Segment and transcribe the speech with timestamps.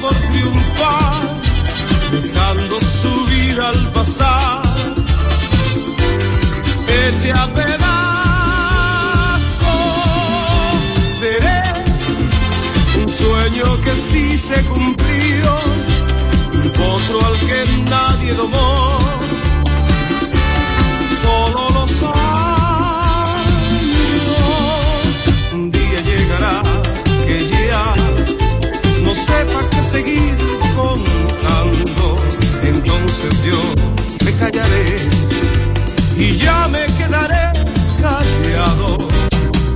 [0.00, 1.34] por triunfar,
[2.12, 4.62] dejando su vida al pasar.
[7.06, 7.84] Ese a pedazos
[11.20, 11.62] seré
[13.02, 15.58] un sueño que sí se cumplió,
[16.54, 18.98] un potro al que nadie domó.
[21.22, 22.34] Solo los años,
[25.52, 26.62] un día llegará
[27.26, 27.84] que ya
[29.02, 30.36] no sepa seguir
[30.74, 32.16] contando.
[32.62, 33.60] Entonces yo
[34.24, 34.86] me callaré
[36.16, 37.44] y ya me quedaré
[38.02, 38.88] callado.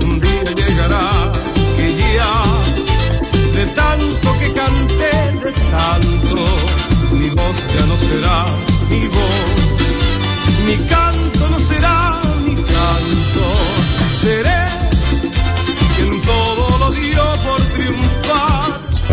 [0.06, 1.32] Un día llegará
[1.76, 2.32] que ya
[3.56, 6.38] de tanto que canté, de tanto,
[7.12, 8.67] mi voz ya no será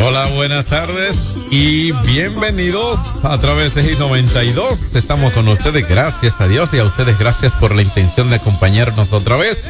[0.07, 4.95] Hola, buenas tardes y bienvenidos a través de G92.
[4.95, 9.11] Estamos con ustedes, gracias a Dios y a ustedes gracias por la intención de acompañarnos
[9.13, 9.67] otra vez.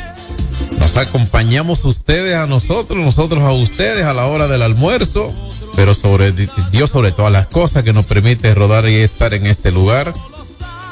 [0.77, 5.33] Nos acompañamos ustedes a nosotros, nosotros a ustedes a la hora del almuerzo,
[5.73, 9.71] pero sobre Dios sobre todas las cosas que nos permite rodar y estar en este
[9.71, 10.11] lugar.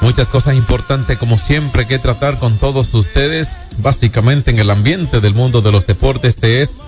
[0.00, 5.34] Muchas cosas importantes como siempre que tratar con todos ustedes, básicamente en el ambiente del
[5.34, 6.30] mundo de los deportes.
[6.34, 6.80] Este es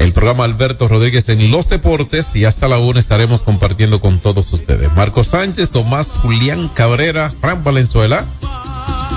[0.00, 4.50] el programa Alberto Rodríguez en los deportes y hasta la una estaremos compartiendo con todos
[4.54, 4.90] ustedes.
[4.96, 8.26] Marco Sánchez, Tomás Julián Cabrera, Fran Valenzuela,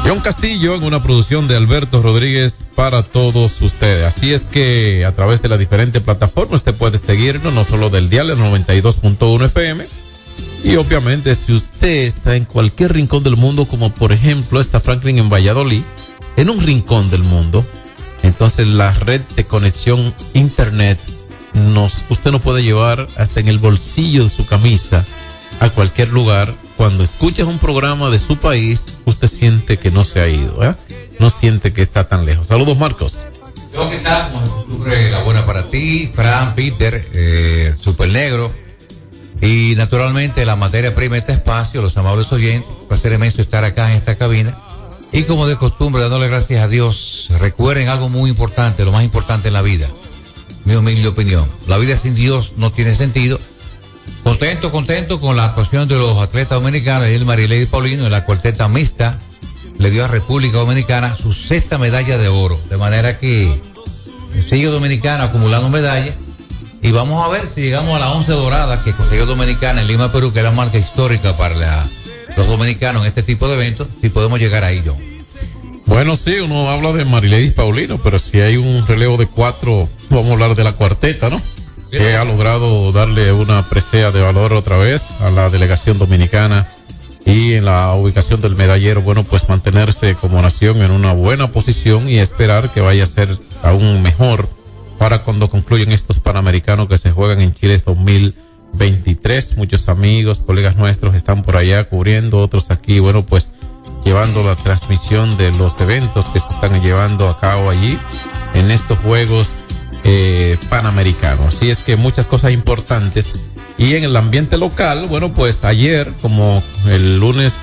[0.05, 4.05] John Castillo en una producción de Alberto Rodríguez para todos ustedes.
[4.05, 8.09] Así es que a través de las diferentes plataformas usted puede seguirnos, no solo del
[8.09, 9.85] dial el 92.1 FM.
[10.65, 15.17] Y obviamente si usted está en cualquier rincón del mundo, como por ejemplo está Franklin
[15.17, 15.83] en Valladolid,
[16.35, 17.65] en un rincón del mundo,
[18.23, 20.99] entonces la red de conexión internet
[21.53, 25.05] nos, usted no puede llevar hasta en el bolsillo de su camisa
[25.59, 26.53] a cualquier lugar.
[26.77, 30.73] Cuando escuches un programa de su país, usted siente que no se ha ido, ¿eh?
[31.19, 32.47] No siente que está tan lejos.
[32.47, 33.25] Saludos, Marcos.
[33.71, 33.89] Yo,
[34.31, 38.51] costumbre, la buena para ti, Fran, Peter, eh, Super Negro.
[39.41, 42.69] Y naturalmente la materia prima de este espacio, los amables oyentes,
[43.01, 44.57] ser inmenso estar acá en esta cabina.
[45.13, 49.49] Y como de costumbre, dándole gracias a Dios, recuerden algo muy importante, lo más importante
[49.49, 49.87] en la vida.
[50.65, 51.47] Mi humilde opinión.
[51.67, 53.39] La vida sin Dios no tiene sentido.
[54.23, 58.67] Contento, contento con la actuación de los atletas dominicanos, el Marilady Paulino en la cuarteta
[58.67, 59.19] mixta.
[59.77, 62.59] Le dio a República Dominicana su sexta medalla de oro.
[62.69, 63.61] De manera que
[64.49, 66.15] sigue Dominicana acumulando medallas.
[66.81, 70.11] Y vamos a ver si llegamos a la once dorada que consiguió Dominicana en Lima,
[70.11, 71.87] Perú, que era marca histórica para la,
[72.35, 74.97] los dominicanos en este tipo de eventos, si podemos llegar ahí, John.
[75.85, 80.29] Bueno, sí, uno habla de Marileis Paulino, pero si hay un relevo de cuatro, vamos
[80.29, 81.39] a hablar de la cuarteta, ¿no?
[81.39, 81.97] Sí.
[81.97, 86.67] Que ha logrado darle una presea de valor otra vez a la delegación dominicana
[87.25, 92.09] y en la ubicación del medallero, bueno, pues mantenerse como nación en una buena posición
[92.09, 94.49] y esperar que vaya a ser aún mejor
[94.97, 97.75] para cuando concluyan estos panamericanos que se juegan en Chile
[98.73, 99.57] 2023.
[99.57, 103.51] Muchos amigos, colegas nuestros están por allá cubriendo, otros aquí, bueno, pues
[104.03, 107.97] llevando la transmisión de los eventos que se están llevando a cabo allí
[108.53, 109.55] en estos Juegos
[110.03, 111.45] eh, Panamericanos.
[111.45, 113.31] Así es que muchas cosas importantes.
[113.77, 117.53] Y en el ambiente local, bueno, pues ayer, como el lunes,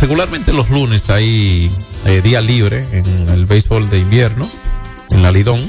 [0.00, 1.70] regularmente los lunes hay
[2.06, 4.48] eh, día libre en el béisbol de invierno,
[5.10, 5.60] en la Lidón,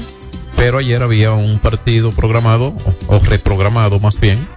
[0.56, 2.74] pero ayer había un partido programado,
[3.08, 4.48] o, o reprogramado más bien,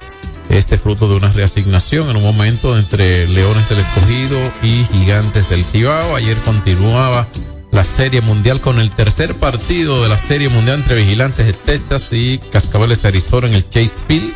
[0.49, 5.65] este fruto de una reasignación en un momento entre Leones del Escogido y Gigantes del
[5.65, 6.15] Cibao.
[6.15, 7.27] Ayer continuaba
[7.71, 12.11] la Serie Mundial con el tercer partido de la Serie Mundial entre Vigilantes de Texas
[12.11, 14.33] y Cascabeles de Arizona en el Chase Field,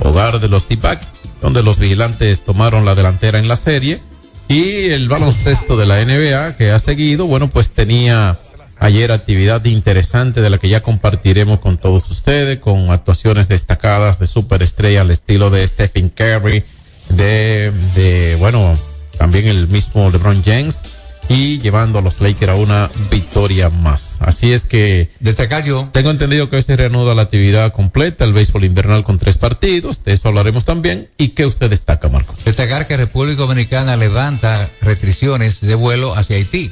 [0.00, 1.00] hogar de los Tipac.
[1.40, 4.02] donde los vigilantes tomaron la delantera en la serie.
[4.48, 8.38] Y el baloncesto de la NBA que ha seguido, bueno, pues tenía
[8.78, 14.26] ayer actividad interesante de la que ya compartiremos con todos ustedes, con actuaciones destacadas de
[14.26, 16.64] superestrella al estilo de Stephen Curry,
[17.10, 18.76] de, de bueno,
[19.18, 20.82] también el mismo LeBron James
[21.28, 24.18] y llevando a los Lakers a una victoria más.
[24.20, 28.32] Así es que destacar yo tengo entendido que hoy se reanuda la actividad completa, el
[28.32, 31.08] béisbol invernal con tres partidos, de eso hablaremos también.
[31.16, 32.44] ¿Y qué usted destaca, Marcos?
[32.44, 36.70] Destacar que República Dominicana levanta restricciones de vuelo hacia Haití.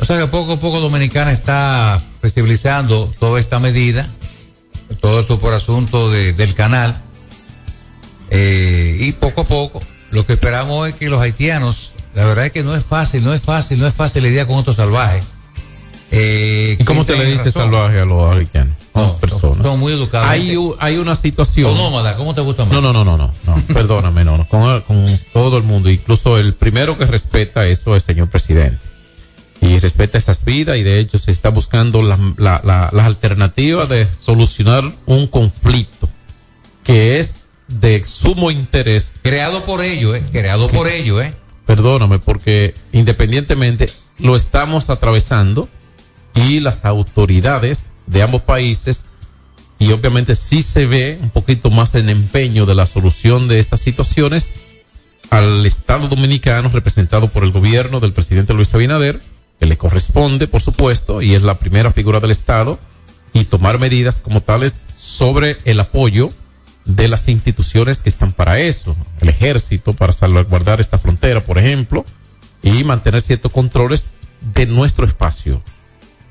[0.00, 4.08] O sea que poco a poco Dominicana está flexibilizando toda esta medida,
[5.00, 6.96] todo esto por asunto de, del canal.
[8.30, 12.52] Eh, y poco a poco lo que esperamos es que los haitianos la verdad es
[12.52, 15.24] que no es fácil, no es fácil, no es fácil lidiar con otros salvajes.
[16.10, 18.74] Eh, ¿Y cómo te le dice salvaje a los haitianos?
[18.94, 19.62] No, personas.
[19.62, 20.28] Son muy educados.
[20.28, 21.76] Hay, hay una situación.
[21.76, 22.72] nómada, ¿cómo te gusta más?
[22.72, 26.54] No, no, no, no, no, perdóname, no, no con, con, todo el mundo, incluso el
[26.54, 28.89] primero que respeta eso es el señor presidente.
[29.60, 33.88] Y respeta esas vidas y de hecho se está buscando la, la, la, las alternativas
[33.88, 36.08] de solucionar un conflicto
[36.82, 39.12] que es de sumo interés.
[39.22, 40.22] Creado por ellos, ¿eh?
[40.32, 41.34] Creado por ellos, ¿eh?
[41.70, 43.88] perdóname, porque independientemente
[44.18, 45.68] lo estamos atravesando
[46.34, 49.04] y las autoridades de ambos países
[49.78, 53.78] y obviamente sí se ve un poquito más en empeño de la solución de estas
[53.78, 54.52] situaciones
[55.30, 59.22] al Estado dominicano representado por el gobierno del presidente Luis Abinader,
[59.60, 62.80] que le corresponde, por supuesto, y es la primera figura del Estado,
[63.34, 66.32] y tomar medidas como tales sobre el apoyo
[66.86, 72.06] de las instituciones que están para eso, el ejército para salvaguardar esta frontera, por ejemplo,
[72.62, 74.08] y mantener ciertos controles
[74.54, 75.62] de nuestro espacio.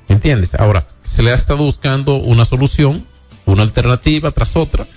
[0.08, 0.56] ¿Entiendes?
[0.56, 3.06] Ahora, se le ha estado buscando una solución,
[3.46, 4.88] una alternativa tras otra,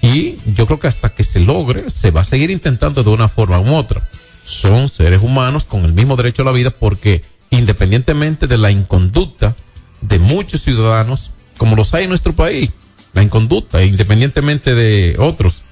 [0.00, 3.28] y yo creo que hasta que se logre, se va a seguir intentando de una
[3.28, 4.08] forma u otra.
[4.42, 7.22] Son seres humanos con el mismo derecho a la vida porque
[7.56, 9.56] independientemente de la inconducta
[10.00, 12.70] de muchos ciudadanos, como los hay en nuestro país,
[13.12, 15.62] la inconducta, independientemente de otros.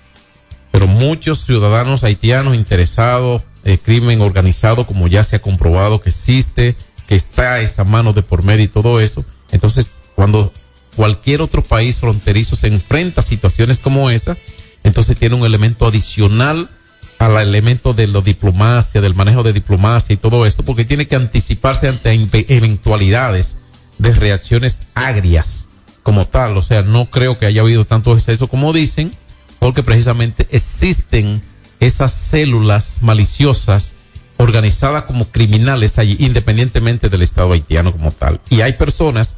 [0.71, 6.77] Pero muchos ciudadanos haitianos interesados, en crimen organizado, como ya se ha comprobado que existe,
[7.07, 9.25] que está esa mano de por medio y todo eso.
[9.51, 10.53] Entonces, cuando
[10.97, 14.37] cualquier otro país fronterizo se enfrenta a situaciones como esa,
[14.83, 16.71] entonces tiene un elemento adicional
[17.23, 21.17] al elemento de la diplomacia, del manejo de diplomacia y todo esto, porque tiene que
[21.17, 22.13] anticiparse ante
[22.49, 23.57] eventualidades
[23.99, 25.67] de reacciones agrias
[26.03, 26.57] como tal.
[26.57, 29.13] O sea, no creo que haya habido tanto exceso como dicen,
[29.59, 31.43] porque precisamente existen
[31.79, 33.93] esas células maliciosas
[34.37, 38.41] organizadas como criminales allí, independientemente del Estado haitiano como tal.
[38.51, 39.37] Y hay personas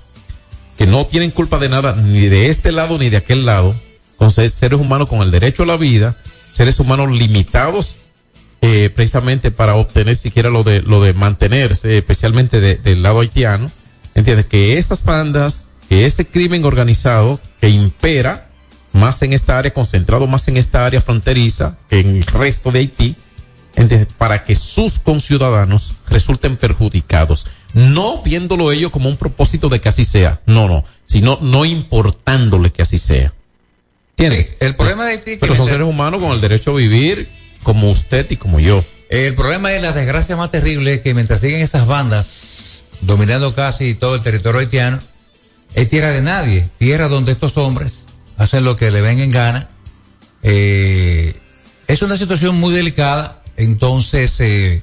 [0.79, 3.79] que no tienen culpa de nada, ni de este lado ni de aquel lado,
[4.17, 6.17] con seres humanos con el derecho a la vida,
[6.55, 7.97] seres humanos limitados
[8.63, 13.71] eh, precisamente para obtener siquiera lo de lo de mantenerse, especialmente del lado haitiano.
[14.15, 18.49] Entiendes que esas bandas que ese crimen organizado que impera
[18.93, 22.79] más en esta área, concentrado más en esta área fronteriza que en el resto de
[22.79, 23.17] Haití,
[24.19, 27.49] para que sus conciudadanos resulten perjudicados.
[27.73, 32.71] No viéndolo ellos como un propósito de que así sea, no, no, sino no importándole
[32.71, 33.35] que así sea.
[34.17, 34.55] ¿Entiendes?
[34.61, 35.37] el problema de Haití.
[35.37, 37.29] Pero son seres humanos con el derecho a vivir
[37.63, 38.85] como usted y como yo.
[39.11, 44.15] El problema es la desgracia más terrible que mientras siguen esas bandas dominando casi todo
[44.15, 45.01] el territorio haitiano,
[45.75, 47.93] es tierra de nadie, tierra donde estos hombres
[48.37, 49.69] hacen lo que le ven en gana.
[50.43, 51.35] Eh,
[51.87, 54.83] es una situación muy delicada, entonces eh,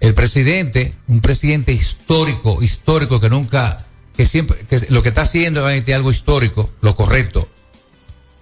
[0.00, 3.86] el presidente, un presidente histórico, histórico que nunca,
[4.16, 7.48] que siempre, que lo que está haciendo es algo histórico, lo correcto.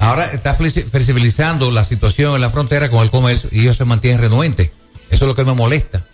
[0.01, 4.19] Ahora está flexibilizando la situación en la frontera con el comercio y ellos se mantienen
[4.19, 4.71] renuentes.
[5.11, 6.07] Eso es lo que me molesta.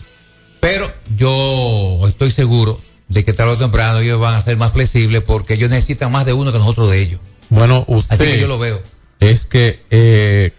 [0.59, 5.23] Pero yo estoy seguro de que tarde o temprano ellos van a ser más flexibles
[5.23, 7.21] porque ellos necesitan más de uno que nosotros de ellos.
[7.49, 8.21] Bueno, usted.
[8.21, 8.83] Así que yo lo veo.
[9.21, 10.52] Es que eh,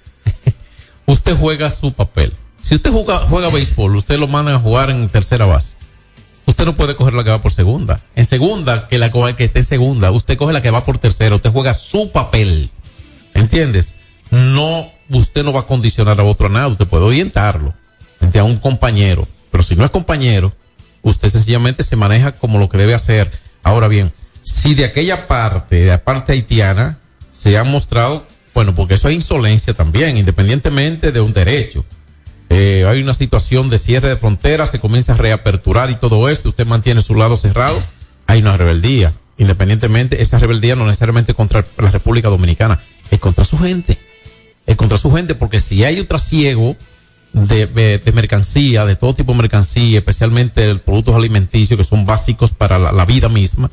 [1.05, 2.34] usted juega su papel.
[2.63, 5.75] Si usted juega, juega béisbol, usted lo manda a jugar en tercera base.
[6.46, 8.00] Usted no puede coger la que va por segunda.
[8.15, 11.36] En segunda, que la que esté en segunda, usted coge la que va por tercera.
[11.36, 12.69] Usted juega su papel.
[13.38, 13.94] ¿Entiendes?
[14.32, 16.67] No, usted no va a condicionar a otro a nada.
[16.67, 17.74] Usted puede orientarlo.
[18.20, 19.27] A un compañero.
[19.51, 20.53] Pero si no es compañero,
[21.01, 23.32] usted sencillamente se maneja como lo que debe hacer.
[23.63, 24.12] Ahora bien,
[24.44, 27.00] si de aquella parte, de la parte haitiana,
[27.32, 31.86] se ha mostrado, bueno, porque eso es insolencia también, independientemente de un derecho.
[32.50, 36.50] Eh, hay una situación de cierre de fronteras, se comienza a reaperturar y todo esto,
[36.50, 37.82] usted mantiene su lado cerrado,
[38.25, 39.13] hay una rebeldía.
[39.38, 42.79] Independientemente, esa rebeldía no necesariamente contra la República Dominicana,
[43.11, 43.97] es contra su gente.
[44.65, 46.75] es contra su gente, porque si hay un trasiego
[47.33, 52.51] de, de, de mercancía, de todo tipo de mercancía, especialmente productos alimenticios que son básicos
[52.51, 53.71] para la, la vida misma,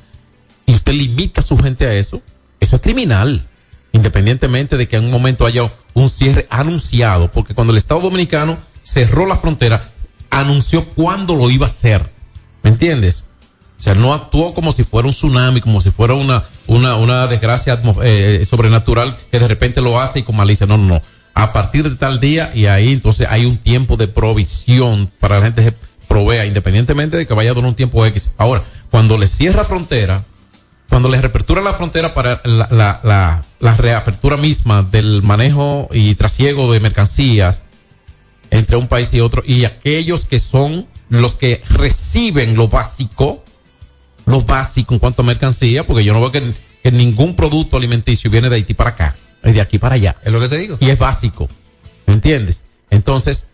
[0.66, 2.22] y usted limita a su gente a eso,
[2.60, 3.48] eso es criminal
[3.94, 8.58] independientemente de que en un momento haya un cierre anunciado, porque cuando el Estado Dominicano
[8.82, 9.88] cerró la frontera,
[10.30, 12.10] anunció cuándo lo iba a hacer.
[12.64, 13.24] ¿Me entiendes?
[13.84, 17.78] Sea, no actuó como si fuera un tsunami, como si fuera una, una, una desgracia
[18.02, 20.66] eh, sobrenatural que de repente lo hace y con malicia.
[20.66, 21.02] No, no, no.
[21.34, 25.44] A partir de tal día y ahí entonces hay un tiempo de provisión para la
[25.44, 25.74] gente que
[26.08, 28.30] provea, independientemente de que vaya a durar un tiempo X.
[28.38, 30.24] Ahora, cuando le cierra frontera,
[30.88, 36.80] cuando les reapertura la frontera para la, la, reapertura misma del manejo y trasiego de
[36.80, 37.60] mercancías
[38.48, 43.43] entre un país y otro, y aquellos que son los que reciben lo básico,
[44.26, 48.31] lo básico en cuanto a mercancía, porque yo no veo que, que ningún producto alimenticio
[48.31, 50.16] viene de Haití para acá, de aquí para allá.
[50.25, 50.78] Es lo que te digo.
[50.81, 51.49] Y es básico,
[52.07, 52.64] ¿me entiendes?
[52.90, 53.47] Entonces,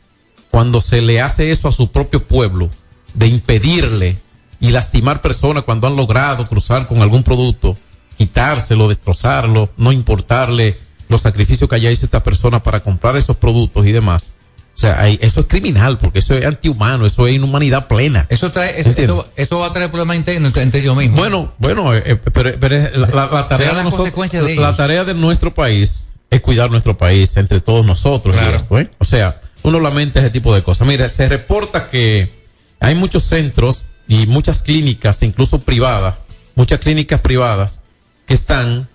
[0.50, 2.70] cuando se le hace eso a su propio pueblo,
[3.14, 4.18] de impedirle
[4.60, 7.76] y lastimar personas cuando han logrado cruzar con algún producto,
[8.18, 13.86] quitárselo, destrozarlo, no importarle los sacrificios que haya hecho esta persona para comprar esos productos
[13.86, 14.32] y demás.
[14.80, 18.24] O sea, hay, eso es criminal, porque eso es antihumano, eso es inhumanidad plena.
[18.30, 21.18] Eso trae, eso, eso, eso, va a traer problemas internos entre, ellos mismos.
[21.20, 25.12] Bueno, bueno, eh, pero, pero la, la, la, tarea de nosotros, de la tarea de
[25.12, 28.56] nuestro país es cuidar nuestro país entre todos nosotros claro.
[28.56, 28.88] esto, ¿eh?
[28.96, 30.88] O sea, uno lamenta ese tipo de cosas.
[30.88, 32.32] Mira, se reporta que
[32.80, 36.14] hay muchos centros y muchas clínicas, incluso privadas,
[36.54, 37.80] muchas clínicas privadas
[38.24, 38.88] que están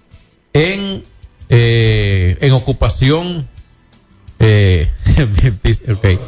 [0.51, 1.03] en,
[1.49, 3.47] eh, en ocupación.
[4.39, 4.89] Eh,
[5.97, 6.19] okay.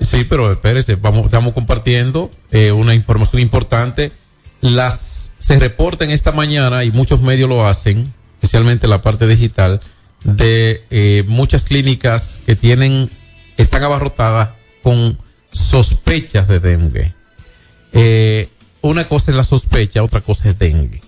[0.00, 4.12] Sí, pero espérese, vamos, estamos compartiendo eh, una información importante.
[4.60, 9.80] Las se reportan esta mañana y muchos medios lo hacen, especialmente la parte digital,
[10.24, 13.10] de eh, muchas clínicas que tienen,
[13.56, 14.50] están abarrotadas
[14.82, 15.18] con
[15.52, 17.14] sospechas de dengue
[17.94, 18.48] eh,
[18.82, 21.00] una cosa es la sospecha, otra cosa es dengue.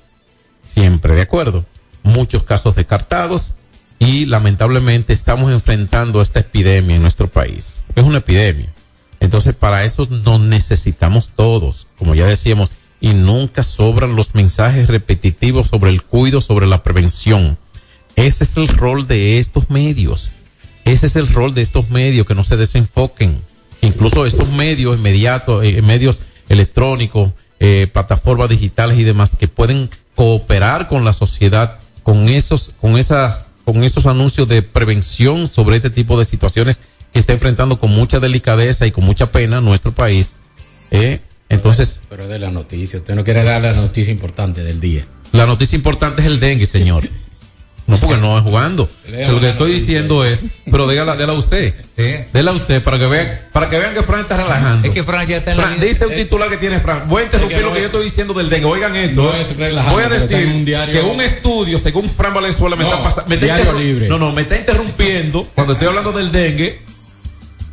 [0.68, 1.66] Siempre, ¿de acuerdo?
[2.02, 3.54] Muchos casos descartados
[3.98, 7.78] y lamentablemente estamos enfrentando esta epidemia en nuestro país.
[7.94, 8.72] Es una epidemia.
[9.20, 15.68] Entonces, para eso nos necesitamos todos, como ya decíamos, y nunca sobran los mensajes repetitivos
[15.68, 17.58] sobre el cuidado, sobre la prevención.
[18.14, 20.32] Ese es el rol de estos medios.
[20.84, 23.40] Ese es el rol de estos medios, que no se desenfoquen.
[23.80, 30.88] Incluso estos medios inmediatos, eh, medios electrónicos, eh, plataformas digitales y demás que pueden cooperar
[30.88, 36.16] con la sociedad con esos, con esas, con esos anuncios de prevención sobre este tipo
[36.16, 36.80] de situaciones
[37.12, 40.36] que está enfrentando con mucha delicadeza y con mucha pena nuestro país.
[40.92, 41.20] ¿eh?
[41.48, 41.98] Entonces.
[42.08, 45.08] Pero de la noticia, usted no quiere dar la noticia importante del día.
[45.32, 47.02] La noticia importante es el dengue, señor.
[47.86, 48.82] No, porque no es jugando.
[49.06, 50.40] O sea, lo que estoy diciendo es,
[50.70, 51.72] pero dígala, déla usted.
[51.96, 52.14] Sí.
[52.32, 54.86] Déla usted para que vean, para que vean que Fran está relajando.
[54.88, 57.08] Es que Fran ya está en Fran, la dice un titular que tiene Fran.
[57.08, 58.66] Voy a interrumpir Es que no lo que es- yo estoy diciendo del dengue.
[58.66, 59.22] Oigan esto.
[59.22, 59.40] No eh.
[59.40, 63.02] es Voy a decir un diario- que un estudio, según Fran Valenzuela, me No, está
[63.04, 63.28] pasando.
[63.28, 64.08] Me está diario interru- libre.
[64.08, 66.82] No, no, me está interrumpiendo cuando estoy hablando del dengue.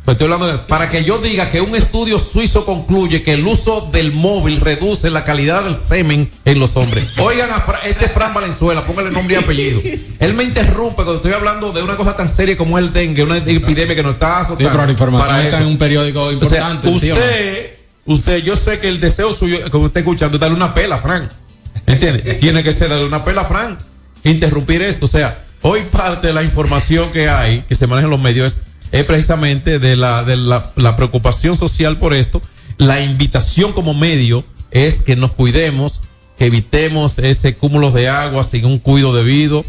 [0.04, 3.46] Pues estoy hablando de- para que yo diga que un estudio suizo concluye que el
[3.46, 7.16] uso del móvil reduce la calidad del semen en los hombres.
[7.18, 9.80] Oigan a Fra- este es Fran Valenzuela, póngale nombre y apellido.
[10.20, 13.38] Él me interrumpe cuando estoy hablando de una cosa tan seria como el dengue, una
[13.38, 14.58] epidemia que nos está azotando.
[14.58, 15.64] Sí, pero la información Para está eso.
[15.66, 16.88] en un periódico importante.
[16.88, 17.70] usted,
[18.04, 20.98] usted, yo sé que el deseo suyo, que usted está escuchando, es darle una pela,
[20.98, 21.30] Fran.
[21.86, 22.34] ¿Entiende?
[22.34, 23.78] Tiene que ser darle una pela, Fran.
[24.22, 25.06] Interrumpir esto.
[25.06, 28.52] O sea, hoy parte de la información que hay, que se maneja en los medios,
[28.52, 28.60] es,
[28.94, 32.40] es precisamente de la, de la, la preocupación social por esto.
[32.76, 36.00] La invitación como medio es que nos cuidemos,
[36.38, 39.64] que evitemos ese cúmulo de agua sin un cuidado debido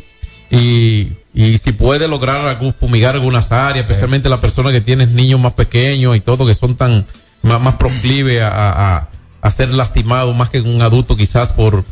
[0.51, 5.39] y, y si puede lograr algún, fumigar algunas áreas, especialmente las personas que tienen niños
[5.39, 7.07] más pequeños y todo, que son tan
[7.41, 9.09] más, más proclive a, a,
[9.41, 11.83] a ser lastimados más que un adulto quizás por,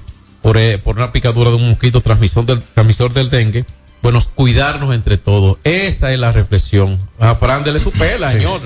[0.43, 3.65] por, eh, por una picadura de un mosquito transmisor del, transmisor del dengue.
[4.03, 5.57] Bueno, cuidarnos entre todos.
[5.63, 6.99] Esa es la reflexión.
[7.19, 8.59] A Fran, dele su pela, señor.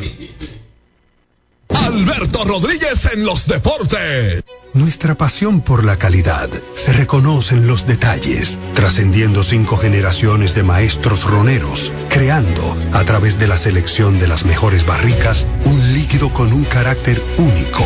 [1.70, 4.44] Alberto Rodríguez en los deportes.
[4.74, 11.24] Nuestra pasión por la calidad se reconoce en los detalles, trascendiendo cinco generaciones de maestros
[11.24, 16.64] roneros, creando, a través de la selección de las mejores barricas, un líquido con un
[16.64, 17.86] carácter único,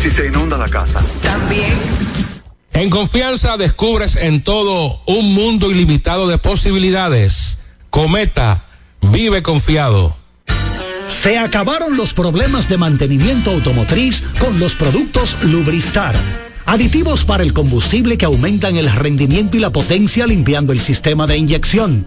[0.00, 1.02] ¿Y si se inunda la casa?
[1.22, 1.78] También.
[2.72, 7.58] En confianza descubres en todo un mundo ilimitado de posibilidades.
[7.90, 8.64] Cometa,
[9.02, 10.16] vive confiado.
[11.04, 16.14] Se acabaron los problemas de mantenimiento automotriz con los productos Lubristar.
[16.64, 21.36] Aditivos para el combustible que aumentan el rendimiento y la potencia limpiando el sistema de
[21.36, 22.06] inyección.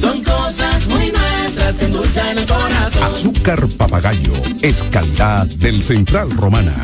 [0.00, 3.02] Son cosas muy nuestras que endulzan el corazón.
[3.02, 4.32] Azúcar papagayo
[4.62, 6.74] es calidad del Central Romana.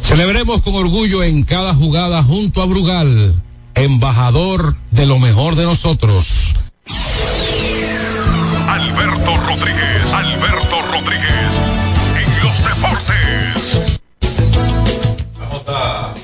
[0.00, 3.40] Celebremos con orgullo en cada jugada junto a Brugal,
[3.76, 6.56] embajador de lo mejor de nosotros.
[8.66, 11.52] Alberto Rodríguez, Alberto Rodríguez,
[12.16, 14.00] en los deportes.
[15.38, 16.14] Vamos a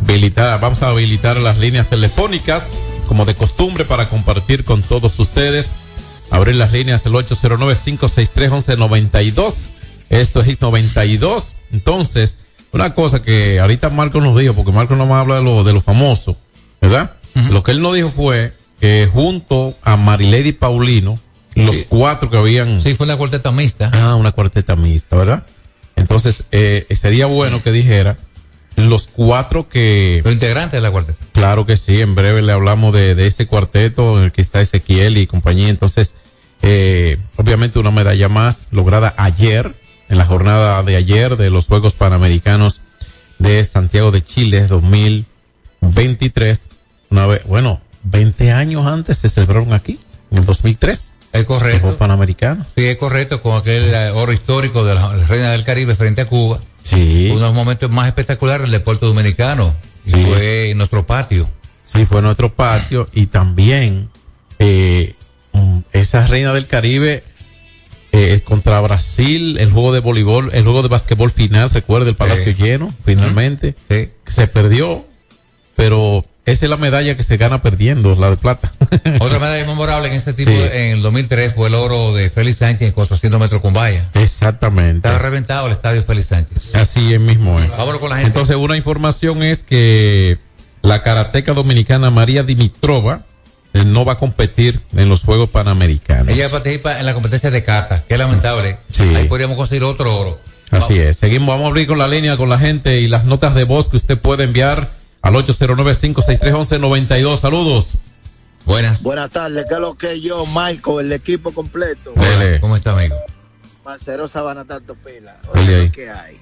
[0.00, 2.62] habilitar, vamos a habilitar las líneas telefónicas
[3.04, 5.70] como de costumbre para compartir con todos ustedes.
[6.30, 9.52] Abrir las líneas el 809-563-1192.
[10.10, 11.54] Esto es 92.
[11.72, 12.38] Entonces,
[12.72, 15.72] una cosa que ahorita Marco nos dijo, porque Marco no más habla de lo, de
[15.72, 16.36] lo famoso,
[16.80, 17.14] ¿verdad?
[17.50, 21.18] Lo que él nos dijo fue que junto a Marilady Paulino,
[21.56, 21.86] los Sí.
[21.88, 22.80] cuatro que habían...
[22.80, 23.90] Sí, fue una cuarteta mixta.
[23.92, 25.44] Ah, una cuarteta mixta, ¿verdad?
[25.96, 28.16] Entonces, eh, sería bueno que dijera
[28.76, 30.20] los cuatro que...
[30.24, 31.18] Los integrantes de la cuarteta.
[31.32, 34.60] Claro que sí, en breve le hablamos de, de ese cuarteto en el que está
[34.60, 35.68] Ezequiel y compañía.
[35.68, 36.14] Entonces,
[36.62, 39.74] eh, obviamente una medalla más lograda ayer,
[40.08, 42.80] en la jornada de ayer de los Juegos Panamericanos
[43.38, 46.70] de Santiago de Chile 2023.
[47.10, 51.12] Una vez, bueno, 20 años antes se celebraron aquí, en el 2003.
[51.32, 51.80] Es correcto.
[51.80, 52.66] Juegos Panamericanos.
[52.76, 56.26] Sí, es correcto, con aquel eh, oro histórico de la Reina del Caribe frente a
[56.26, 56.60] Cuba.
[56.84, 57.26] Sí.
[57.30, 59.74] Uno de los momentos más espectaculares del deporte dominicano.
[60.06, 60.22] Sí.
[60.22, 61.48] fue en nuestro patio.
[61.92, 64.10] Sí, fue nuestro patio y también
[64.58, 65.14] eh,
[65.52, 67.24] mm, esa reina del Caribe
[68.12, 72.54] eh, contra Brasil, el juego de voleibol, el juego de basquetbol final, recuerda el palacio
[72.54, 72.62] Sí.
[72.62, 74.10] lleno, finalmente, Sí.
[74.26, 75.06] se perdió,
[75.74, 78.72] pero esa es la medalla que se gana perdiendo, la de plata.
[79.20, 80.56] Otra medalla memorable en este tipo, Sí.
[80.72, 84.08] en el 2003, fue el oro de Félix Sánchez en 400 metros con valla.
[84.14, 85.08] Exactamente.
[85.08, 86.74] Estaba reventado el estadio Félix Sánchez.
[86.74, 87.58] Así es mismo.
[87.60, 87.70] eh.
[87.76, 88.28] Vámonos con la gente.
[88.28, 90.38] Entonces, una información es que
[90.82, 93.22] la karateca dominicana María Dimitrova
[93.72, 96.28] eh, no va a competir en los Juegos Panamericanos.
[96.28, 98.78] Ella participa en la competencia de kata, que es lamentable.
[98.90, 99.02] Sí.
[99.14, 100.40] Ahí podríamos conseguir otro oro.
[100.70, 101.16] Así es.
[101.16, 103.88] Seguimos, vamos a abrir con la línea con la gente y las notas de voz
[103.88, 104.90] que usted puede enviar
[105.24, 107.38] al 809-563-1192.
[107.38, 107.94] Saludos.
[108.66, 109.02] Buenas.
[109.02, 112.12] Buenas tardes, ¿qué es lo que yo, Michael, el equipo completo?
[112.14, 112.60] Dele.
[112.60, 113.16] ¿Cómo está, amigo?
[113.84, 115.40] Marcelo Sabana Tanto Pila.
[115.54, 116.38] Oye, que hay.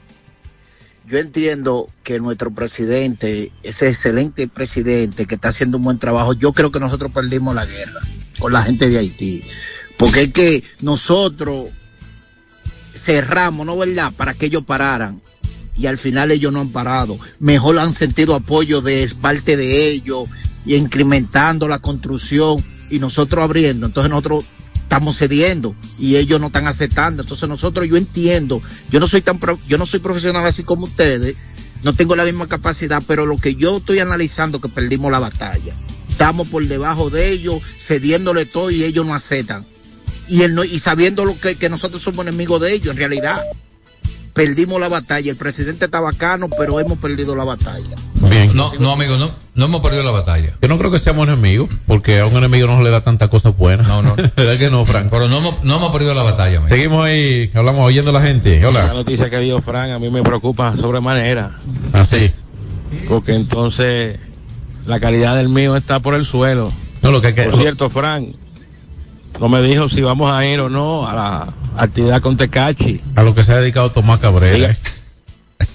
[1.07, 6.53] Yo entiendo que nuestro presidente, ese excelente presidente que está haciendo un buen trabajo, yo
[6.53, 8.01] creo que nosotros perdimos la guerra
[8.39, 9.43] con la gente de Haití.
[9.97, 11.71] Porque es que nosotros
[12.95, 15.21] cerramos, ¿no verdad?, para que ellos pararan.
[15.77, 17.19] Y al final ellos no han parado.
[17.39, 20.29] Mejor han sentido apoyo de parte de ellos
[20.67, 23.87] y incrementando la construcción y nosotros abriendo.
[23.87, 24.45] Entonces nosotros
[24.77, 27.23] estamos cediendo y ellos no están aceptando.
[27.23, 30.85] Entonces nosotros, yo entiendo, yo no soy tan, pro- yo no soy profesional así como
[30.85, 31.37] ustedes,
[31.83, 35.75] no tengo la misma capacidad, pero lo que yo estoy analizando que perdimos la batalla.
[36.11, 39.65] Estamos por debajo de ellos, cediéndole todo y ellos no aceptan.
[40.29, 43.43] Y, él no- y sabiendo lo que, que nosotros somos enemigos de ellos, en realidad.
[44.33, 45.31] Perdimos la batalla.
[45.31, 47.95] El presidente está bacano, pero hemos perdido la batalla.
[48.15, 48.57] Bien.
[48.57, 50.57] No, no, amigo, no, no hemos perdido la batalla.
[50.63, 53.29] Yo no creo que seamos enemigos, porque a un enemigo no se le da tanta
[53.29, 53.83] cosa buena.
[53.83, 54.15] No, no.
[54.37, 55.09] ¿Verdad que no, Frank?
[55.11, 56.75] Pero no hemos, no hemos perdido la batalla, amigo.
[56.75, 58.61] Seguimos ahí, hablamos oyendo a la gente.
[58.61, 58.87] La Hola.
[58.95, 61.59] noticia que dio Fran a mí me preocupa sobremanera,
[61.93, 62.31] Así.
[63.09, 64.19] porque entonces
[64.87, 66.73] la calidad del mío está por el suelo.
[67.03, 67.43] No, lo que hay que.
[67.45, 68.33] Por cierto, Fran,
[69.41, 73.01] no me dijo si vamos a ir o no a la actividad con Tecachi.
[73.17, 74.77] A lo que se ha dedicado Tomás Cabrera.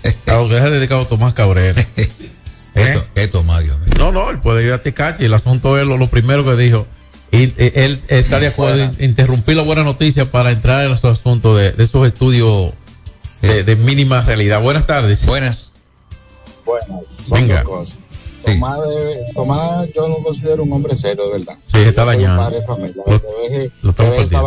[0.03, 0.15] ¿eh?
[0.27, 1.81] A lo que se ha dedicado Tomás Cabrera.
[1.97, 2.09] ¿Eh?
[2.75, 3.89] Esto, esto más, Dios mío.
[3.97, 5.25] No, no, él puede ir a Tecachi.
[5.25, 6.85] El asunto es lo, lo primero que dijo.
[7.31, 11.07] Y, eh, él está de acuerdo en interrumpir la buena noticia para entrar en su
[11.07, 12.73] asunto de, de esos estudios
[13.41, 14.61] de, de mínima realidad.
[14.61, 15.25] Buenas tardes.
[15.25, 15.71] Buenas.
[16.65, 17.63] Bueno, son Venga.
[17.63, 17.97] dos cosas.
[18.53, 21.57] Tomás, debe- Tomás, yo no considero un hombre serio, de verdad.
[21.67, 22.41] Sí, está dañado.
[22.41, 23.03] padre de familia.
[23.05, 24.41] Lo- que deje, lo estamos que deje esa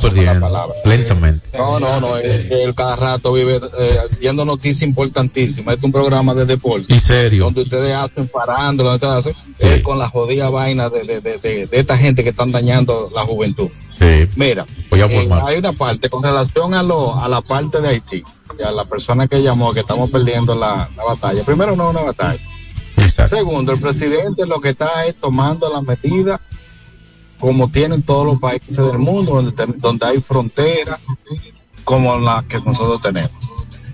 [0.00, 0.74] perdiendo.
[0.84, 1.58] Lentamente.
[1.58, 5.74] No, no, no, es que él cada rato vive eh, viendo noticias importantísimas.
[5.74, 6.94] Este es un programa de deporte.
[6.94, 7.44] Y serio.
[7.44, 11.38] Donde ustedes hacen parando, donde ustedes hacen, es con la jodida vaina de, de, de,
[11.38, 13.68] de, de esta gente que están dañando la juventud.
[13.98, 14.26] Sí.
[14.34, 17.88] Mira, Voy a eh, hay una parte con relación a, lo, a la parte de
[17.88, 18.22] Haití
[18.58, 21.44] y a la persona que llamó que estamos perdiendo la, la batalla.
[21.44, 22.40] Primero, no es una batalla.
[23.28, 26.40] Segundo, el presidente lo que está es tomando las medidas
[27.38, 31.00] como tienen todos los países del mundo, donde, donde hay fronteras
[31.84, 33.32] como la que nosotros tenemos.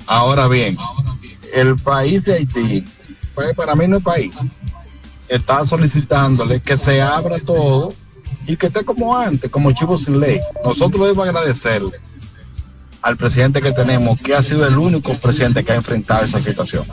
[0.06, 0.76] Ahora bien,
[1.54, 2.84] el país de Haití,
[3.34, 4.36] pues para mí no es país,
[5.28, 7.92] está solicitándole que se abra todo
[8.46, 10.40] y que esté como antes, como chivo sin ley.
[10.64, 12.00] Nosotros debemos agradecerle
[13.02, 16.84] al presidente que tenemos, que ha sido el único presidente que ha enfrentado esa situación.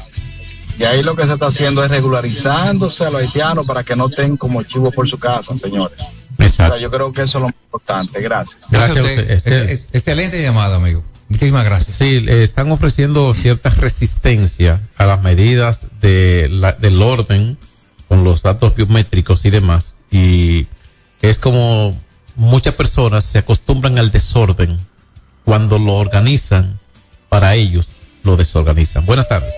[0.77, 4.07] Y ahí lo que se está haciendo es regularizándose a los haitianos para que no
[4.09, 5.99] estén como chivos por su casa, señores.
[6.39, 8.21] O sea, yo creo que eso es lo más importante.
[8.21, 8.57] Gracias.
[8.69, 9.17] Gracias a usted.
[9.19, 9.31] usted.
[9.31, 11.03] Este- Ex- Excelente llamada, amigo.
[11.29, 11.97] Muchísimas gracias.
[11.97, 17.57] Sí, le están ofreciendo cierta resistencia a las medidas de la- del orden
[18.07, 19.95] con los datos biométricos y demás.
[20.11, 20.67] Y
[21.21, 21.95] es como
[22.35, 24.79] muchas personas se acostumbran al desorden
[25.45, 26.79] cuando lo organizan
[27.29, 27.89] para ellos,
[28.23, 29.05] lo desorganizan.
[29.05, 29.53] Buenas tardes.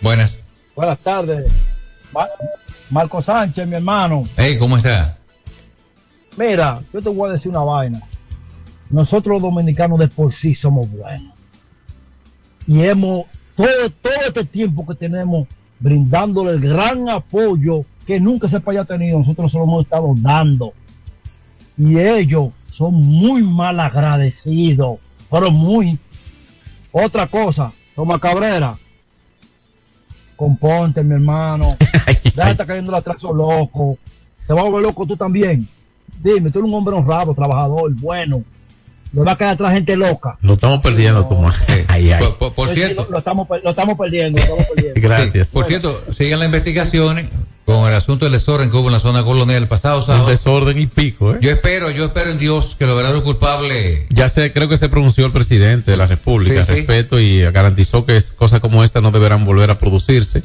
[0.00, 0.38] Buenas.
[0.74, 1.50] Buenas tardes.
[2.12, 2.28] Ma-
[2.90, 4.24] Marco Sánchez, mi hermano.
[4.36, 5.16] Hey, ¿cómo está?
[6.36, 8.00] Mira, yo te voy a decir una vaina.
[8.90, 11.32] Nosotros los dominicanos de por sí somos buenos.
[12.66, 13.68] Y hemos, todo,
[14.02, 15.48] todo este tiempo que tenemos,
[15.80, 20.72] brindándole el gran apoyo que nunca se haya tenido, nosotros se lo hemos estado dando.
[21.78, 24.98] Y ellos son muy mal agradecidos,
[25.30, 25.98] pero muy.
[26.92, 28.78] Otra cosa, Toma Cabrera,
[30.36, 31.76] componte, mi hermano.
[32.24, 33.98] Deja de estar cayendo atrás loco.
[34.46, 35.68] Te vas a volver loco tú también.
[36.22, 38.42] Dime, tú eres un hombre honrado, trabajador, bueno.
[39.12, 40.36] Le va a quedar atrás gente loca.
[40.42, 41.64] Lo estamos perdiendo, Tomás.
[41.88, 42.20] Ay, ay.
[42.20, 45.00] Por, por- por Pues sí, cierto, lo, lo estamos, lo estamos perdiendo, lo estamos perdiendo.
[45.00, 45.48] Gracias.
[45.52, 47.26] por cierto, siguen las investigaciones
[47.66, 50.78] con el asunto del desorden que hubo en la zona colonial el pasado Un desorden
[50.78, 51.38] y pico, ¿eh?
[51.42, 54.88] Yo espero, yo espero en Dios que los verdaderos culpables Ya sé, creo que se
[54.88, 56.72] pronunció el presidente de la República sí.
[56.72, 60.44] respecto y garantizó que cosas como esta no deberán volver a producirse.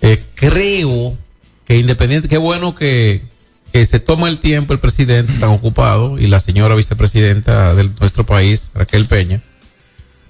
[0.00, 1.18] Eh, creo
[1.66, 3.22] que independiente, qué bueno que,
[3.70, 8.24] que se toma el tiempo el presidente tan ocupado y la señora vicepresidenta de nuestro
[8.24, 9.42] país, Raquel Peña,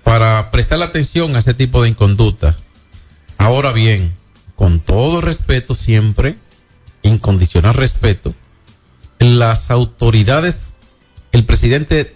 [0.03, 2.57] para prestar la atención a ese tipo de inconducta.
[3.39, 4.12] Ahora bien,
[4.57, 6.37] con todo respeto siempre,
[7.03, 8.35] incondicional respeto,
[9.19, 10.75] las autoridades,
[11.33, 12.14] el presidente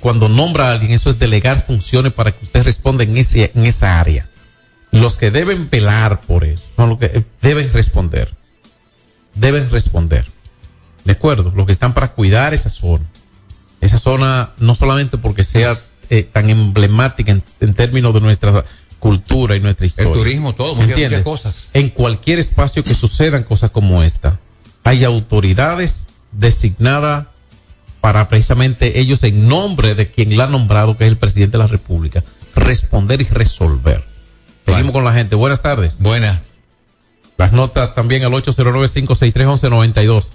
[0.00, 3.66] cuando nombra a alguien, eso es delegar funciones para que usted responda en, ese, en
[3.66, 4.28] esa área.
[4.90, 8.34] Los que deben velar por eso son los que deben responder.
[9.36, 10.26] Deben responder.
[11.04, 11.52] ¿De acuerdo?
[11.54, 13.04] Los que están para cuidar esa zona.
[13.80, 18.64] Esa zona no solamente porque sea eh, tan emblemática en, en términos de nuestra
[19.02, 20.12] cultura y nuestra historia.
[20.12, 21.68] turismo, todo, muchas- muchas cosas.
[21.74, 24.38] En cualquier espacio que sucedan cosas como esta,
[24.84, 27.26] hay autoridades designadas
[28.00, 31.64] para precisamente ellos en nombre de quien la ha nombrado, que es el presidente de
[31.64, 32.22] la República,
[32.54, 34.04] responder y resolver.
[34.64, 35.34] Seguimos con la gente.
[35.34, 35.96] Buenas tardes.
[35.98, 36.40] Buenas.
[37.38, 40.26] Las notas también al 809-563-1192.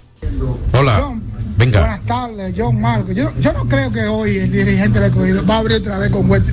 [0.74, 1.18] Hola.
[1.58, 1.80] Venga.
[1.80, 3.10] Buenas tardes, John Marco.
[3.10, 6.10] Yo, yo no creo que hoy el dirigente del escogido va a abrir otra vez
[6.12, 6.48] con West,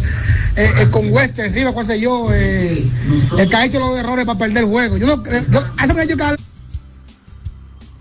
[0.56, 2.90] eh, eh, con West arriba, cuál sé yo, eh,
[3.38, 4.98] el que ha hecho los errores para perder el juego.
[4.98, 6.38] Yo no creo, yo, un año que darle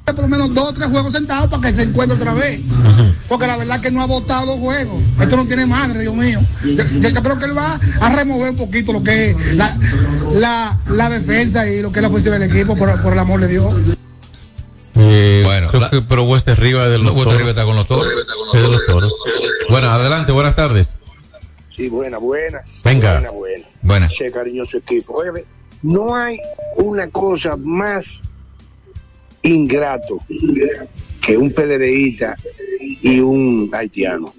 [0.06, 2.60] por lo menos dos o tres juegos sentados para que se encuentre otra vez.
[3.28, 5.02] Porque la verdad que no ha votado juegos.
[5.20, 6.40] Esto no tiene madre, Dios mío.
[6.62, 9.76] Yo creo que él va a remover un poquito lo que es la,
[10.32, 13.40] la, la defensa y lo que es la ofensiva del equipo, por, por el amor
[13.40, 13.74] de Dios.
[14.96, 17.34] Eh, Bueno, creo la- que- pero West arriba de los West toros.
[17.34, 18.06] arriba está con los toros.
[18.54, 19.14] Es de los toros.
[19.68, 20.96] Bueno, adelante, buenas tardes.
[21.76, 22.62] Sí, buena, buena.
[22.84, 23.14] Venga.
[23.14, 23.66] Buena, buena.
[23.82, 24.06] Buena.
[24.06, 25.14] Ese cariñoso equipo.
[25.14, 25.44] Oye,
[25.82, 26.38] no hay
[26.76, 28.06] una cosa más
[29.42, 30.20] ingrato
[31.20, 32.36] que un PLDista
[33.02, 34.32] y un haitiano.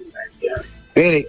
[0.94, 1.28] Mire,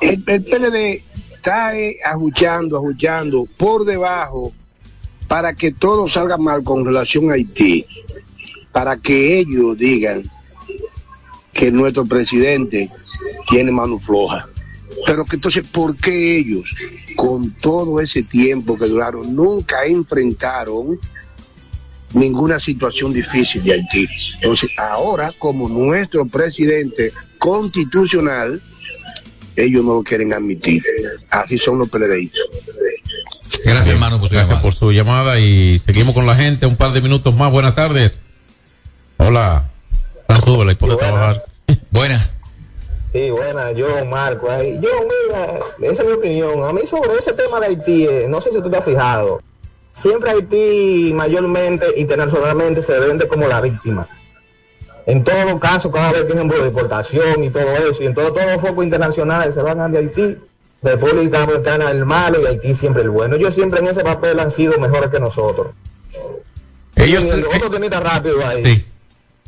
[0.00, 1.02] el, el PLD
[1.34, 1.72] está
[2.06, 4.52] ajuchando, ajuchando por debajo
[5.28, 7.86] para que todo salga mal con relación a Haití,
[8.72, 10.22] para que ellos digan
[11.52, 12.88] que nuestro presidente
[13.48, 14.46] tiene mano floja.
[15.06, 16.68] Pero que entonces, ¿por qué ellos,
[17.16, 20.98] con todo ese tiempo que duraron, nunca enfrentaron
[22.12, 24.08] ninguna situación difícil de Haití?
[24.36, 28.62] Entonces, ahora, como nuestro presidente constitucional,
[29.56, 30.82] ellos no lo quieren admitir.
[31.30, 32.42] Así son los PLDistas.
[33.64, 34.62] Gracias, hermano, Gracias llamada.
[34.62, 36.66] por su llamada y seguimos con la gente.
[36.66, 37.50] Un par de minutos más.
[37.50, 38.20] Buenas tardes.
[39.20, 39.68] Hola.
[40.28, 41.42] A trabajar.
[41.90, 42.32] Buenas.
[43.12, 44.50] Sí, buena, yo, Marco.
[44.50, 44.80] ahí.
[44.80, 45.58] Yo, mira,
[45.92, 46.64] esa es mi opinión.
[46.64, 49.42] A mí sobre ese tema de Haití, eh, no sé si tú te has fijado.
[49.92, 54.08] Siempre Haití, mayormente, internacionalmente, se vende como la víctima.
[55.04, 58.14] En todos los casos, cada vez que ejemplo de deportación y todo eso, y en
[58.14, 60.38] todos todos los focos internacionales se van a de Haití,
[60.82, 63.36] República Dominicana el malo y Haití siempre el bueno.
[63.36, 65.74] Ellos siempre en ese papel han sido mejores que nosotros.
[66.96, 68.86] Ellos, Y otro temita rápido ahí.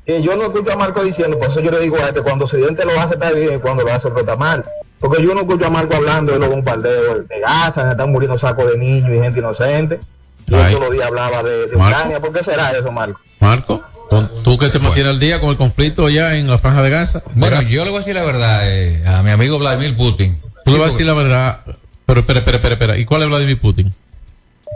[0.07, 2.45] Que yo no escucho a Marco diciendo, por eso yo le digo a este, cuando
[2.47, 4.65] Occidente lo hace está bien y cuando lo hace otro está mal.
[4.99, 8.71] Porque yo no escucho a Marco hablando de los bombardeos de Gaza, están muriendo sacos
[8.71, 10.01] de niños y gente inocente.
[10.49, 10.73] Y Ay.
[10.75, 11.67] todos los días hablaba de.
[11.75, 12.21] Ucrania.
[12.21, 13.21] ¿Por qué será eso, Marco?
[13.41, 16.83] Marco, con- tú que te mantienes al día con el conflicto allá en la franja
[16.83, 17.23] de Gaza.
[17.35, 20.41] Bueno, yo le voy a decir la verdad eh, a mi amigo Vladimir Putin.
[20.65, 21.61] Tú le vas a decir la verdad.
[22.07, 22.99] Pero espera, espera, espera, espera.
[22.99, 23.95] ¿Y cuál es Vladimir Putin?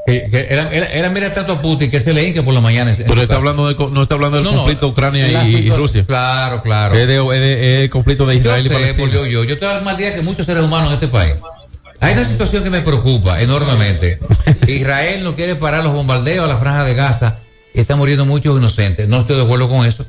[0.07, 0.47] Que,
[0.93, 2.95] él mira tanto a Putin que se le hinca por la mañana.
[2.97, 6.05] Pero está hablando de, no está hablando del No, no, conflicto Ucrania la y, Rusia.
[6.07, 6.95] Claro, claro.
[6.95, 9.13] Es, de, es, de- es el conflicto de Israel yo y sé, Palestina.
[9.13, 11.35] yo, yo, yo estoy mal día que muchos seres humanos en este país.
[11.99, 14.21] Hay una situación que me preocupa enormemente.
[14.69, 17.39] Israel no quiere parar los bombardeos a la franja de Gaza
[17.75, 19.09] y está muriendo muchos inocentes.
[19.09, 20.07] No estoy de acuerdo con eso.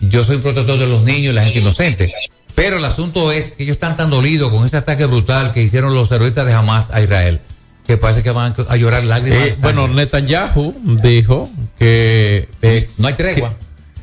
[0.00, 2.14] Yo soy protector de los niños y la gente inocente.
[2.54, 5.94] Pero el asunto es que ellos están tan dolidos con ese ataque brutal que hicieron
[5.94, 7.40] los terroristas de Hamas a Israel
[7.86, 9.38] que parece que van a llorar lágrimas.
[9.40, 13.52] Eh, bueno, Netanyahu dijo que es No hay tregua.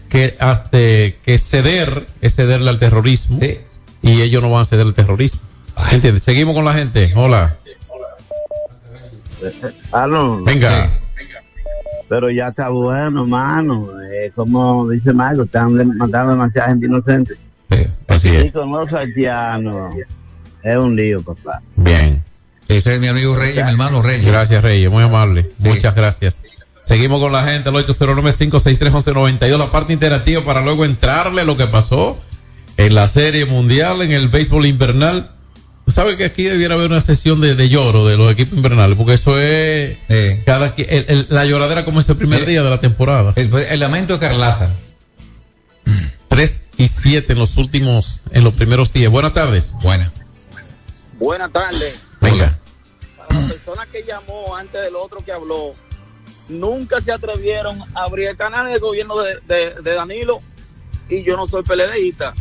[0.09, 3.39] Que, que hasta que ceder es cederle al terrorismo
[4.01, 5.39] y ellos no van a ceder al terrorismo.
[5.91, 6.23] ¿Entiendes?
[6.23, 7.11] Seguimos con la gente.
[7.15, 7.55] Hola.
[9.91, 10.43] Aló.
[10.43, 10.89] Venga.
[12.07, 13.87] Pero ya está bueno, mano.
[14.13, 17.35] Eh, como dice Marco, están matando demasiada gente inocente.
[18.07, 18.51] así Y es.
[18.51, 19.95] con los haitianos
[20.61, 21.61] es un lío, papá.
[21.77, 22.21] Bien.
[22.77, 24.25] Ese es mi amigo Reyes, mi hermano Reyes.
[24.25, 24.89] Gracias, Reyes.
[24.89, 25.49] Muy amable.
[25.59, 26.39] Muchas gracias.
[26.85, 31.67] Seguimos con la gente, el 809-563-1192, la parte interactiva para luego entrarle a lo que
[31.67, 32.19] pasó
[32.77, 35.31] en la Serie Mundial, en el béisbol invernal.
[35.85, 38.97] Tú sabes que aquí debiera haber una sesión de, de lloro de los equipos invernales,
[38.97, 39.97] porque eso es.
[40.45, 43.33] cada el- el- La lloradera comienza el primer día de la temporada.
[43.35, 44.71] El, el lamento escarlata.
[46.27, 49.11] 3 y 7 en los últimos, en los primeros días.
[49.11, 49.73] Buenas tardes.
[49.81, 50.11] Buenas.
[51.19, 51.95] Buenas tardes.
[52.21, 52.57] Venga.
[53.41, 55.73] La persona que llamó antes del otro que habló,
[56.49, 60.41] nunca se atrevieron a abrir el canal del gobierno de, de- de Danilo
[61.09, 62.33] y yo no soy peledeísta.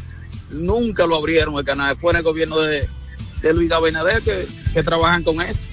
[0.51, 1.97] Nunca lo abrieron el canal.
[1.97, 2.89] Fue en el gobierno de,
[3.43, 5.65] de Luis Abinader que, que trabajan con eso.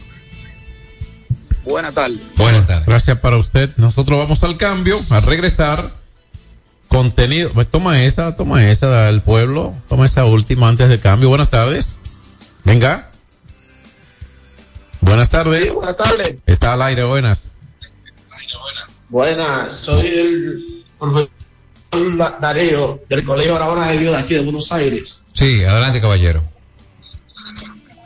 [1.63, 2.19] Buenas tardes.
[2.37, 2.85] Buenas tardes.
[2.85, 3.71] Gracias para usted.
[3.77, 5.91] Nosotros vamos al cambio, a regresar.
[6.87, 7.51] Contenido.
[7.53, 9.73] Pues toma esa, toma esa del pueblo.
[9.89, 11.27] Toma esa última antes del cambio.
[11.27, 11.99] Buenas tardes.
[12.63, 13.11] Venga.
[15.01, 15.73] Buenas tardes.
[15.73, 16.35] buenas tardes.
[16.45, 17.49] Está al aire, buenas.
[19.09, 21.29] Buenas, soy el profesor
[22.41, 25.25] Darío del Colegio Aragona de Dios de aquí de Buenos Aires.
[25.33, 26.43] Sí, adelante, caballero.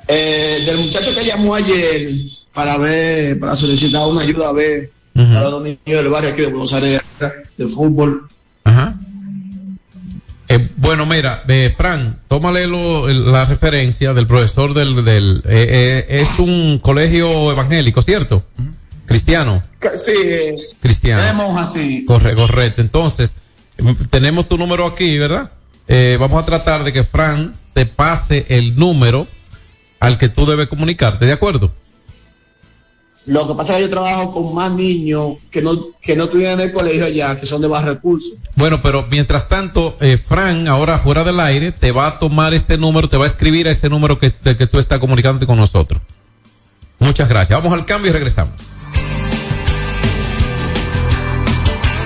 [0.08, 2.12] Eh, del muchacho que llamó ayer,
[2.54, 6.48] para ver, para solicitar una ayuda a ver para los niños del barrio aquí de
[6.48, 7.02] Buenos Aires
[7.58, 8.28] de fútbol.
[10.56, 15.04] Eh, bueno, mira, eh, Fran, tómale lo- la referencia del profesor del...
[15.06, 18.44] del eh, eh, es un colegio evangélico, ¿cierto?
[19.06, 19.62] Cristiano.
[19.96, 20.14] Sí,
[20.80, 21.22] Cristiano.
[21.22, 22.06] tenemos así.
[22.06, 22.82] Corre, correcto.
[22.82, 23.36] Entonces,
[23.78, 25.52] mm, tenemos tu número aquí, ¿verdad?
[25.88, 29.28] Eh, vamos a tratar de que Fran te pase el número
[30.00, 31.72] al que tú debes comunicarte, ¿de acuerdo?
[33.28, 36.60] Lo que pasa es que yo trabajo con más niños que no, que no en
[36.60, 38.34] el colegio allá, que son de bajos recursos.
[38.56, 42.78] Bueno, pero mientras tanto, eh, Fran, ahora fuera del aire, te va a tomar este
[42.78, 46.02] número, te va a escribir a ese número que, que tú estás comunicándote con nosotros.
[46.98, 47.58] Muchas gracias.
[47.62, 48.54] Vamos al cambio y regresamos.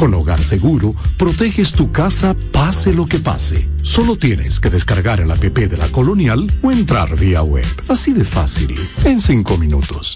[0.00, 3.68] Con Hogar Seguro, proteges tu casa pase lo que pase.
[3.82, 7.66] Solo tienes que descargar el app de la Colonial o entrar vía web.
[7.86, 8.74] Así de fácil,
[9.04, 10.14] en cinco minutos.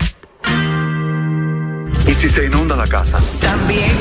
[2.06, 3.20] ¿Y si se inunda la casa?
[3.42, 3.92] También.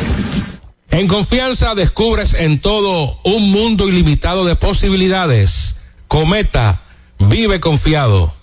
[0.89, 5.75] En confianza descubres en todo un mundo ilimitado de posibilidades.
[6.07, 6.83] Cometa,
[7.19, 8.33] vive confiado.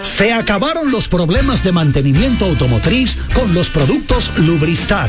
[0.00, 5.08] Se acabaron los problemas de mantenimiento automotriz con los productos Lubristar.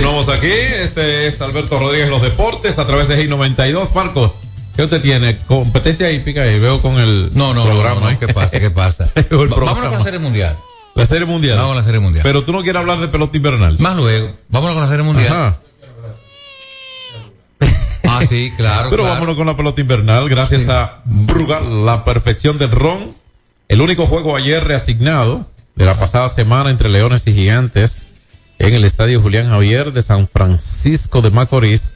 [0.00, 0.50] Continuamos aquí.
[0.50, 3.92] Este es Alberto Rodríguez los deportes a través de G92.
[3.94, 4.34] Marco,
[4.74, 5.36] ¿qué usted tiene?
[5.40, 8.00] Competencia hípica y veo con el No, no, programa.
[8.00, 8.18] no, no.
[8.18, 8.58] ¿qué pasa?
[8.58, 9.10] ¿Qué pasa?
[9.30, 10.56] Vámonos con la serie mundial.
[10.94, 11.58] La serie mundial.
[11.58, 12.22] Vamos a la serie mundial.
[12.22, 13.76] Pero tú no quieres hablar de pelota invernal.
[13.78, 15.32] Más luego, vámonos con la serie mundial.
[15.34, 15.56] Ajá.
[18.08, 18.88] Ah, sí, claro.
[18.88, 19.14] Pero claro.
[19.16, 20.30] vámonos con la pelota invernal.
[20.30, 23.14] Gracias a Brugal, la perfección del ron.
[23.68, 28.04] El único juego ayer reasignado de la pasada semana entre Leones y Gigantes
[28.60, 31.94] en el estadio Julián Javier de San Francisco de Macorís.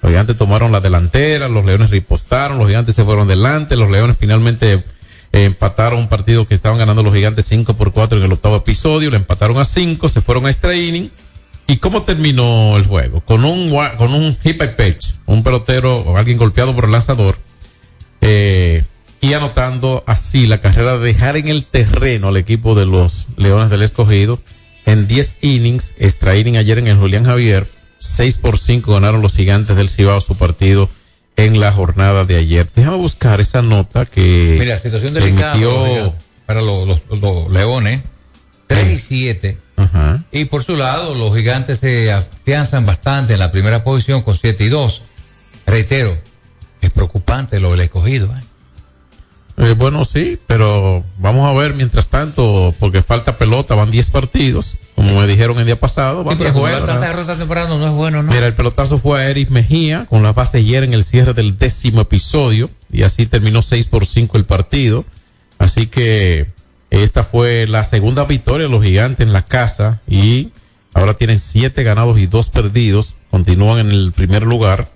[0.00, 4.16] Los Gigantes tomaron la delantera, los Leones ripostaron, los Gigantes se fueron delante, los Leones
[4.18, 4.82] finalmente eh,
[5.32, 9.10] empataron un partido que estaban ganando los Gigantes 5 por 4 en el octavo episodio,
[9.10, 11.10] le empataron a 5, se fueron a extra inning.
[11.66, 13.20] ¿Y cómo terminó el juego?
[13.20, 17.36] Con un, con un hip and pitch, un pelotero o alguien golpeado por el lanzador,
[18.22, 18.84] eh,
[19.20, 23.68] y anotando así la carrera de dejar en el terreno al equipo de los Leones
[23.68, 24.40] del Escogido
[24.86, 27.68] en 10 innings, extra inning ayer en el Julián Javier,
[27.98, 30.88] 6 por 5 ganaron los gigantes del Cibao su partido
[31.36, 32.66] en la jornada de ayer.
[32.74, 36.14] Déjame buscar esa nota que Mira, situación delicada emitió-
[36.46, 37.02] para los
[37.50, 38.00] leones.
[38.68, 39.58] 3 y 7.
[39.76, 40.24] Ajá.
[40.32, 44.64] Y por su lado, los gigantes se afianzan bastante en la primera posición con 7
[44.64, 45.02] y 2.
[45.66, 46.16] Reitero,
[46.80, 48.26] es preocupante lo del escogido.
[48.36, 48.40] ¿eh?
[49.58, 54.76] Eh, bueno, sí, pero vamos a ver mientras tanto, porque falta pelota, van 10 partidos,
[54.94, 57.00] como me dijeron el día pasado, van Sí, 10 pero tanta ¿no?
[57.00, 58.30] derrota temprano no es bueno, ¿no?
[58.30, 61.56] Mira, el pelotazo fue a Eric Mejía con la base ayer en el cierre del
[61.56, 65.06] décimo episodio y así terminó 6 por 5 el partido.
[65.58, 66.48] Así que
[66.90, 70.52] esta fue la segunda victoria de los gigantes en la casa y
[70.92, 73.14] ahora tienen 7 ganados y 2 perdidos.
[73.30, 74.88] Continúan en el primer lugar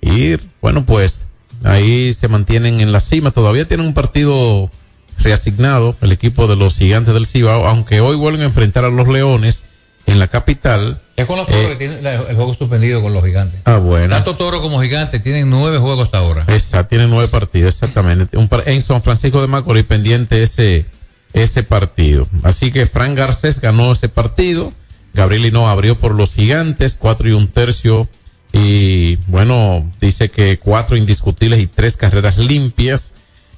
[0.00, 1.22] y bueno, pues
[1.64, 3.30] ahí se mantienen en la cima.
[3.30, 4.70] Todavía tienen un partido
[5.18, 9.08] reasignado el equipo de los gigantes del Cibao, aunque hoy vuelven a enfrentar a los
[9.08, 9.62] Leones
[10.06, 11.00] en la capital.
[11.16, 13.60] Es con los toros Eh, que tiene la- el juego suspendido con los gigantes.
[13.64, 14.14] Ah, bueno.
[14.14, 16.44] Tanto toro como gigante tienen nueve juegos hasta ahora.
[16.48, 18.36] Exacto, tiene nueve partidos, exactamente.
[18.36, 20.86] Un par- en San Francisco de Macorís pendiente ese,
[21.32, 22.28] ese partido.
[22.42, 24.72] Así que Frank Garcés ganó ese partido.
[25.14, 28.08] Gabriel Hino abrió por los gigantes, cuatro y un tercio.
[28.56, 33.12] Y bueno, dice que cuatro indiscutibles y tres carreras limpias.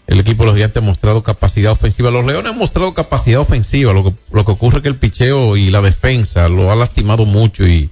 [0.07, 2.11] El equipo de los gigantes ha mostrado capacidad ofensiva.
[2.11, 3.93] Los leones han mostrado capacidad ofensiva.
[3.93, 7.91] Lo que, ocurre es que el picheo y la defensa lo ha lastimado mucho y,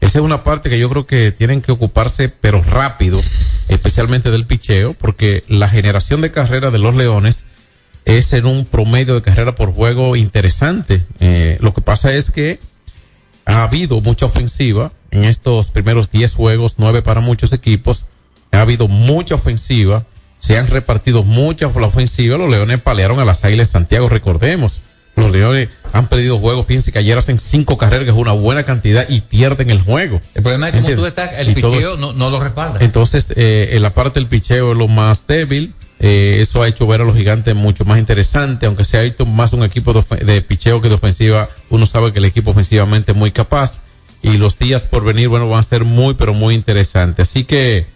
[0.00, 3.20] esa es una parte que yo creo que tienen que ocuparse, pero rápido,
[3.68, 7.46] especialmente del picheo, porque la generación de carrera de los Leones
[8.04, 11.02] es en un promedio de carrera por juego interesante.
[11.18, 12.60] Eh, lo que pasa es que
[13.46, 18.06] ha habido mucha ofensiva en estos primeros 10 juegos, 9 para muchos equipos.
[18.52, 20.04] Ha habido mucha ofensiva,
[20.38, 22.36] se han repartido mucha la ofensiva.
[22.36, 24.82] Los Leones palearon a las Águilas Santiago, recordemos.
[25.14, 28.64] Los Leones han perdido juegos, fíjense que ayer hacen cinco carreras, que es una buena
[28.64, 30.20] cantidad, y pierden el juego.
[30.34, 32.80] El problema es que como tú estás, el Y todo- picheo no, no lo respalda.
[32.82, 35.72] entonces, eh, en la parte del picheo es lo más débil.
[35.98, 39.52] Eh, eso ha hecho ver a los gigantes mucho más interesante, aunque se ha más
[39.52, 41.48] un equipo de picheo que de ofensiva.
[41.70, 43.80] Uno sabe que el equipo ofensivamente es muy capaz
[44.22, 47.28] y los días por venir, bueno, van a ser muy, pero muy interesantes.
[47.28, 47.86] Así que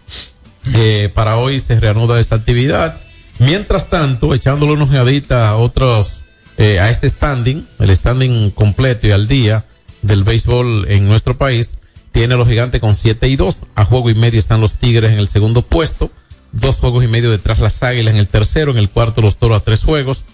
[0.73, 3.01] eh, para hoy se reanuda esa actividad.
[3.39, 6.23] Mientras tanto, echándole una ojeadita a otros,
[6.57, 9.65] eh, a este standing, el standing completo y al día
[10.01, 11.79] del béisbol en nuestro país,
[12.11, 13.65] tiene a los gigantes con 7 y 2.
[13.75, 16.11] A juego y medio están los tigres en el segundo puesto.
[16.51, 18.71] Dos juegos y medio detrás las águilas en el tercero.
[18.71, 20.25] En el cuarto los toros a tres juegos.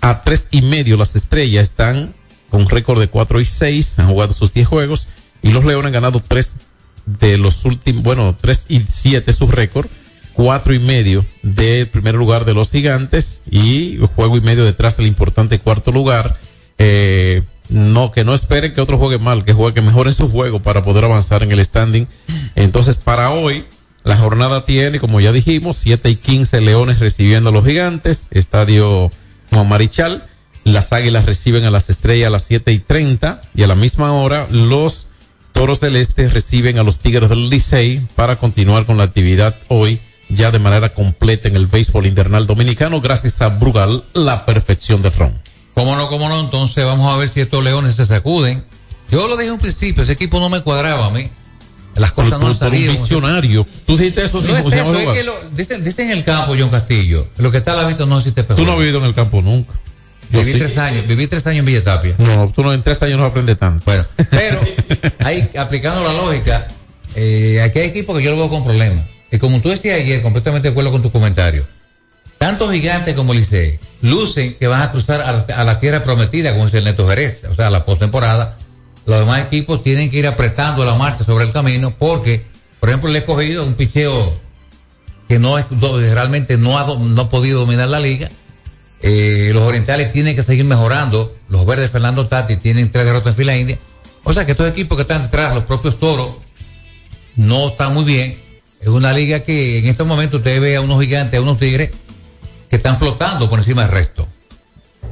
[0.00, 2.14] A tres y medio las estrellas están
[2.50, 3.98] con récord de 4 y 6.
[3.98, 5.08] Han jugado sus 10 juegos.
[5.42, 6.56] Y los leones han ganado tres
[7.06, 9.88] de los últimos, bueno, 3 y 7 su récord.
[10.32, 15.06] Cuatro y medio del primer lugar de los gigantes y juego y medio detrás del
[15.06, 16.38] importante cuarto lugar.
[16.78, 20.60] Eh, no, que no esperen que otro juegue mal, que juegue, que mejoren su juego
[20.60, 22.06] para poder avanzar en el standing.
[22.54, 23.64] Entonces, para hoy,
[24.06, 29.10] la jornada tiene, como ya dijimos, 7 y 15 leones recibiendo a los gigantes, estadio
[29.50, 30.22] Juan Marichal.
[30.62, 34.12] Las águilas reciben a las estrellas a las 7 y 30 y a la misma
[34.12, 35.08] hora los
[35.50, 40.00] toros del este reciben a los tigres del Licey para continuar con la actividad hoy
[40.28, 45.14] ya de manera completa en el béisbol invernal dominicano gracias a Brugal, la perfección del
[45.14, 45.42] ron.
[45.74, 46.38] ¿Cómo no, cómo no?
[46.38, 48.64] Entonces vamos a ver si estos leones se sacuden.
[49.10, 51.28] Yo lo dije en principio, ese equipo no me cuadraba a mí.
[51.96, 52.88] Las cosas no Tú- tú eres salían.
[52.90, 53.66] un visionario.
[53.86, 57.26] Tú dijiste eso No es eso, es que lo, dice en el campo, John Castillo,
[57.38, 59.40] lo que está a la vista no existe Tú no has vivido en el campo
[59.42, 59.72] nunca.
[60.30, 60.58] Yo Viví sí.
[60.58, 62.14] tres años, viví tres años en Villa Tapia.
[62.18, 63.82] No, tú no en tres años no aprendes tanto.
[63.84, 64.60] Bueno, pero
[65.20, 66.66] ahí, aplicando la lógica,
[67.14, 69.06] eh, aquí hay equipos que yo lo veo con problemas.
[69.30, 71.64] Y como tú decías ayer, completamente de acuerdo con tu comentario,
[72.38, 76.52] tanto Gigantes como Licey lucen que van a cruzar a la, a la tierra prometida,
[76.52, 78.58] como dice el Neto Jerez, o sea, la postemporada.
[79.06, 82.44] Los demás equipos tienen que ir apretando la marcha sobre el camino porque,
[82.80, 84.34] por ejemplo, el escogido un picheo
[85.28, 85.66] que no es
[86.12, 88.28] realmente no ha, no ha podido dominar la liga.
[89.02, 91.34] Eh, los orientales tienen que seguir mejorando.
[91.48, 93.78] Los verdes Fernando Tati tienen tres derrotas en fila india.
[94.24, 96.30] O sea que estos equipos que están detrás, los propios toros,
[97.36, 98.40] no están muy bien.
[98.80, 101.90] Es una liga que en estos momentos usted ve a unos gigantes, a unos tigres
[102.68, 104.26] que están flotando por encima del resto.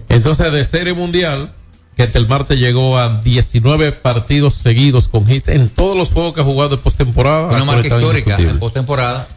[0.08, 1.52] Entonces, de serie mundial,
[1.94, 6.40] que el martes llegó a 19 partidos seguidos con hits en todos los juegos que
[6.40, 7.48] ha jugado de postemporada.
[7.48, 9.28] Una marca histórica en postemporada.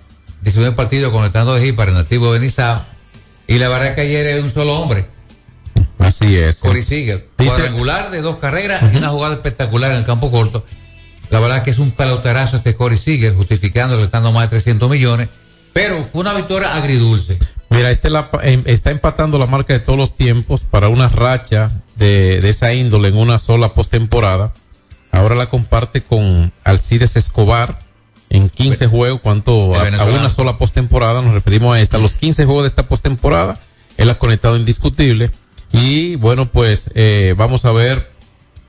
[0.41, 2.82] 19 partidos conectando de hit para el nativo de Benizao.
[3.47, 5.05] Y la verdad es que ayer era un solo hombre.
[5.99, 6.58] Así es.
[6.58, 7.28] Corey Seager.
[7.38, 10.66] Cuadrangular de dos carreras y una jugada espectacular en el campo corto.
[11.30, 14.89] La verdad es que es un peloterazo este Corey Seager, justificando, estando más de 300
[14.89, 15.30] millones.
[15.74, 17.38] Pero fue una victoria agridulce.
[17.70, 21.72] Mira, este la, em, está empatando la marca de todos los tiempos para una racha
[21.95, 24.53] de, de esa índole en una sola postemporada.
[25.11, 27.80] Ahora la comparte con Alcides Escobar
[28.30, 31.97] en 15 juegos, cuanto a, a, una sola postemporada, nos referimos a esta.
[31.97, 33.59] Los 15 juegos de esta postemporada,
[33.97, 35.32] él ha conectado indiscutible.
[35.72, 38.11] Y bueno, pues eh, vamos a ver,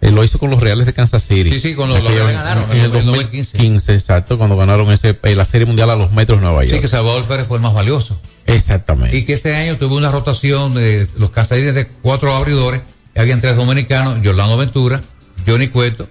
[0.00, 1.50] eh, lo hizo con los Reales de Kansas City.
[1.50, 3.94] Sí, sí, con los, los Reales ganaron en, el 2015.
[3.94, 6.76] exacto, cuando ganaron ese, eh, la Serie Mundial a los Metros de Nueva York.
[6.76, 8.20] Sí, que Salvador Férez fue el más valioso.
[8.48, 9.16] Exactamente.
[9.16, 12.82] Y que este año tuvo una rotación de los City de cuatro abridores,
[13.16, 15.00] habían tres dominicanos, Yolando Ventura,
[15.46, 16.08] Johnny Cueto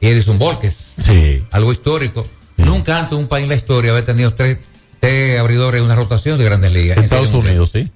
[0.00, 0.74] y Edison Volques.
[1.00, 1.44] Sí.
[1.50, 2.26] Algo histórico.
[2.56, 4.58] Nunca antes un país en la historia había tenido tres,
[5.00, 6.98] tres abridores en una rotación de grandes ligas.
[6.98, 7.90] Estados Unidos, sí.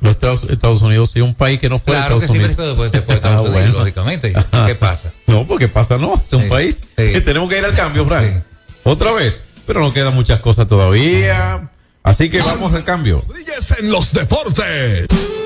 [0.00, 2.56] Los Estados, Estados Unidos, sí, un país que no fue claro Estados que Unidos.
[2.56, 3.78] sí, después, después de Estados Ah, Unidos, bueno.
[3.80, 4.32] lógicamente.
[4.66, 5.12] ¿Qué pasa?
[5.26, 7.12] No, porque pasa no, es un Sí, país sí.
[7.12, 8.42] que tenemos que ir al cambio, Frank.
[8.84, 11.70] Otra vez, pero nos quedan muchas cosas todavía.
[12.02, 13.22] Así que vamos al cambio.
[13.28, 15.06] Rodríguez en los deportes.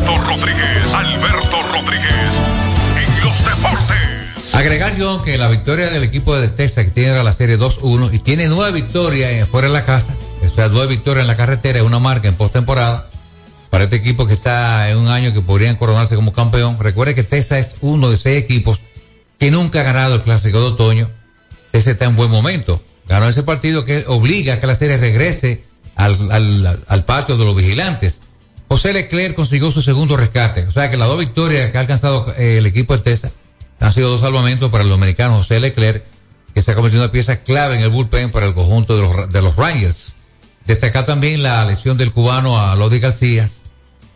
[0.00, 2.14] Alberto Rodríguez, Alberto Rodríguez,
[2.96, 4.54] en los deportes.
[4.54, 8.18] Agregar yo que la victoria del equipo de Texas que tiene la serie 2-1 y
[8.18, 11.84] tiene nueve victorias fuera de la casa, o sea, nueve victorias en la carretera, es
[11.84, 13.10] una marca en postemporada
[13.68, 16.78] para este equipo que está en un año que podrían coronarse como campeón.
[16.80, 18.80] Recuerde que Texas es uno de seis equipos
[19.38, 21.10] que nunca ha ganado el clásico de otoño.
[21.72, 22.82] Ese está en buen momento.
[23.06, 28.20] Ganó ese partido que obliga a que la serie regrese al patio de los vigilantes.
[28.70, 30.62] José Leclerc consiguió su segundo rescate.
[30.62, 33.32] O sea que las dos victorias que ha alcanzado eh, el equipo de Texas
[33.80, 36.04] han sido dos salvamentos para el dominicano José Leclerc,
[36.54, 39.42] que se ha convertido en una pieza clave en el bullpen para el conjunto de
[39.42, 40.14] los, Rangers.
[40.66, 43.50] Destacar también la lesión del cubano a Lodi García.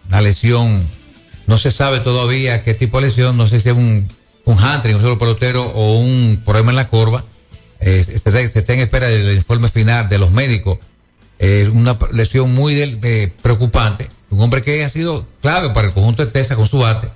[0.07, 0.89] Una lesión,
[1.49, 4.07] no se sabe todavía qué tipo de lesión, no sé si es un,
[4.45, 7.25] un hunting, un solo pelotero o un problema en la curva.
[7.81, 10.79] Eh, se, está en espera del informe final de los médicos.
[11.39, 14.09] Eh, una lesión muy eh, preocupante.
[14.31, 17.11] Un hombre que ha sido clave para el conjunto de Texas con su bate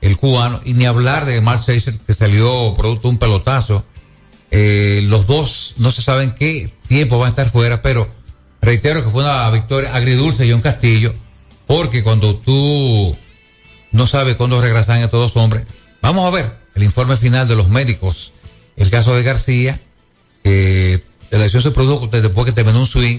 [0.00, 3.84] el cubano, y ni hablar de Mark Seiser, que salió producto de un pelotazo.
[4.50, 8.08] Eh, los dos no se saben qué tiempo van a estar fuera, pero
[8.60, 11.12] reitero que fue una victoria agridulce y un castillo,
[11.66, 13.16] porque cuando tú
[13.90, 15.64] no sabes cuándo regresan estos dos hombres,
[16.00, 18.32] vamos a ver el informe final de los médicos.
[18.76, 19.80] El caso de García,
[20.44, 23.18] que la lesión se produjo después que terminó un swing.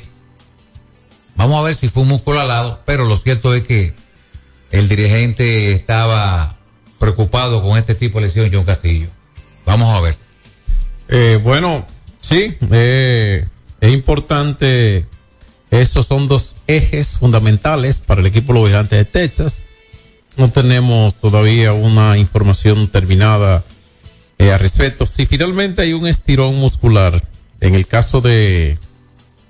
[1.37, 3.93] Vamos a ver si fue un músculo alado, pero lo cierto es que
[4.71, 6.57] el dirigente estaba
[6.99, 9.07] preocupado con este tipo de lesión, John Castillo.
[9.63, 10.15] Vamos a ver.
[11.09, 11.85] Eh, bueno,
[12.19, 13.47] sí, eh,
[13.79, 15.05] es importante.
[15.69, 19.61] Esos son dos ejes fundamentales para el equipo de de Texas.
[20.37, 23.63] No tenemos todavía una información terminada
[24.39, 25.05] eh, al respecto.
[25.05, 27.21] Si finalmente hay un estirón muscular,
[27.59, 28.79] en el caso de,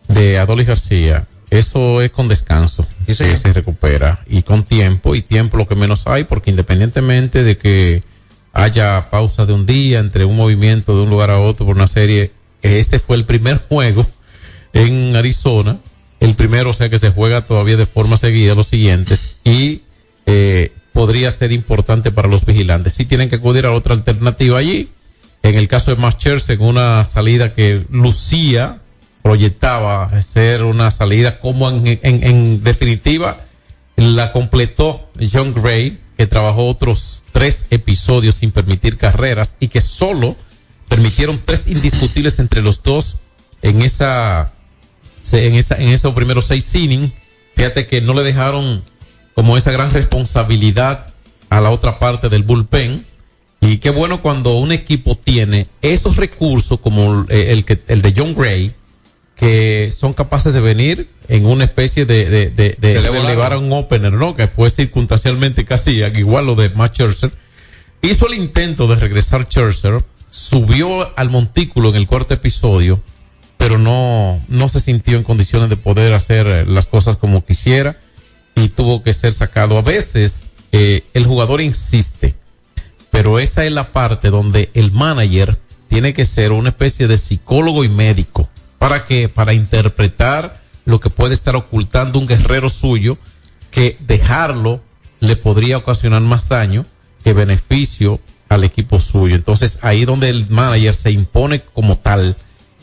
[0.07, 5.57] de Adolis García, eso es con descanso que se recupera y con tiempo y tiempo
[5.57, 8.03] lo que menos hay porque independientemente de que
[8.53, 11.87] haya pausa de un día entre un movimiento de un lugar a otro por una
[11.87, 12.31] serie
[12.61, 14.05] este fue el primer juego
[14.73, 15.77] en Arizona
[16.19, 19.83] el primero o sea que se juega todavía de forma seguida los siguientes y
[20.25, 22.93] eh, podría ser importante para los vigilantes.
[22.93, 24.89] Si tienen que acudir a otra alternativa allí.
[25.43, 28.81] En el caso de Mascherzer en una salida que lucía
[29.27, 33.41] proyectaba ser una salida como en, definitiva
[33.97, 40.37] la completó John Gray, que trabajó otros tres episodios sin permitir carreras y que solo
[40.87, 43.17] permitieron tres indiscutibles entre los dos
[43.61, 44.53] en esa
[45.33, 47.11] en esa en esos primeros seis innings.
[47.53, 48.81] Fíjate que no le dejaron
[49.33, 51.07] como esa gran responsabilidad
[51.49, 53.05] a la otra parte del bullpen.
[53.59, 58.33] Y qué bueno cuando un equipo tiene esos recursos como el, el, el de John
[58.33, 58.71] Gray,
[59.37, 63.71] que son capaces de venir en una especie de, de, de, de elevar a un
[63.71, 64.35] opener, ¿no?
[64.35, 67.31] Que fue circunstancialmente casi igual lo de Matt Scherzer.
[68.01, 73.01] Hizo el intento de regresar Scherzer, subió al montículo en el cuarto episodio,
[73.57, 77.95] pero no, no se sintió en condiciones de poder hacer las cosas como quisiera
[78.55, 79.77] y tuvo que ser sacado.
[79.77, 82.33] A veces eh, el jugador insiste,
[83.11, 85.59] pero esa es la parte donde el manager
[85.89, 88.49] tiene que ser una especie de psicólogo y médico
[88.79, 89.29] ¿Para qué?
[89.29, 93.17] Para interpretar lo que puede estar ocultando un guerrero suyo,
[93.71, 94.81] que dejarlo
[95.19, 96.85] le podría ocasionar más daño
[97.23, 98.19] que beneficio
[98.49, 99.35] al equipo suyo.
[99.35, 102.37] Entonces ahí donde el manager se impone como tal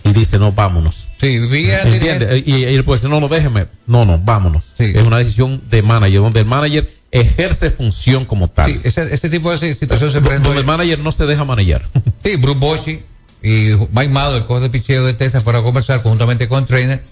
[0.05, 1.09] y dice, no, vámonos.
[1.19, 2.43] Sí, ¿Entiende?
[2.45, 3.69] Y, y, pues, no, no, déjeme.
[3.87, 4.65] No, no, vámonos.
[4.77, 4.93] Sí.
[4.95, 8.71] Es una decisión de manager, donde el manager ejerce función como tal.
[8.71, 10.49] Sí, ese, tipo de situación se presenta.
[10.49, 11.87] Donde el manager no se deja manejar.
[12.23, 13.03] Sí, Bruce Bochy
[13.45, 17.05] y Mike el coach de picheo de Texas, para conversar conjuntamente con el trainer.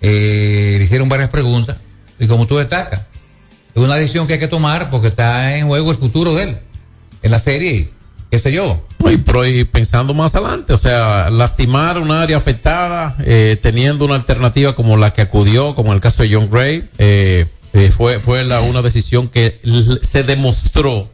[0.00, 1.76] Eh, le hicieron varias preguntas
[2.18, 3.02] y como tú destacas,
[3.74, 6.58] es una decisión que hay que tomar porque está en juego el futuro de él
[7.22, 7.90] en la serie,
[8.30, 8.82] qué sé yo.
[9.24, 14.74] Pero, y pensando más adelante, o sea, lastimar un área afectada, eh, teniendo una alternativa
[14.74, 18.62] como la que acudió, como el caso de John Gray, eh, eh, fue, fue la,
[18.62, 19.60] una decisión que
[20.02, 21.10] se demostró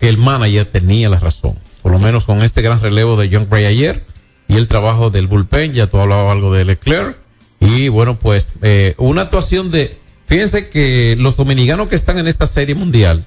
[0.00, 3.48] que el manager tenía la razón por lo menos con este gran relevo de John
[3.50, 4.04] Gray ayer
[4.48, 7.16] y el trabajo del bullpen, ya tú hablado algo de Leclerc.
[7.60, 12.46] Y bueno pues eh, una actuación de, fíjense que los dominicanos que están en esta
[12.46, 13.24] serie mundial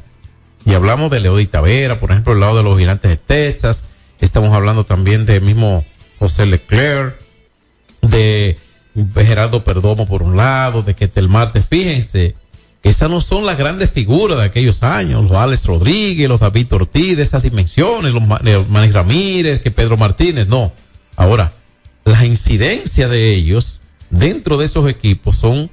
[0.66, 3.86] y hablamos de Leody Tavera, por ejemplo, el lado de los gigantes de Texas,
[4.20, 5.86] estamos hablando también de mismo
[6.18, 7.16] José Leclerc,
[8.02, 8.58] de
[9.16, 12.36] Gerardo Perdomo por un lado, de Ketel Marte, fíjense,
[12.86, 17.18] esas no son las grandes figuras de aquellos años, los Alex Rodríguez, los David Ortiz,
[17.18, 20.72] de esas dimensiones, los Manny Ramírez, que Pedro Martínez, no.
[21.16, 21.52] Ahora,
[22.04, 23.80] la incidencia de ellos
[24.12, 25.72] dentro de esos equipos son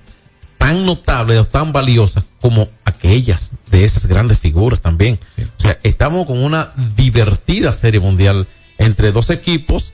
[0.57, 5.19] tan notables o tan valiosas como aquellas de esas grandes figuras también.
[5.39, 8.49] O sea, estamos con una divertida serie mundial
[8.79, 9.93] entre dos equipos,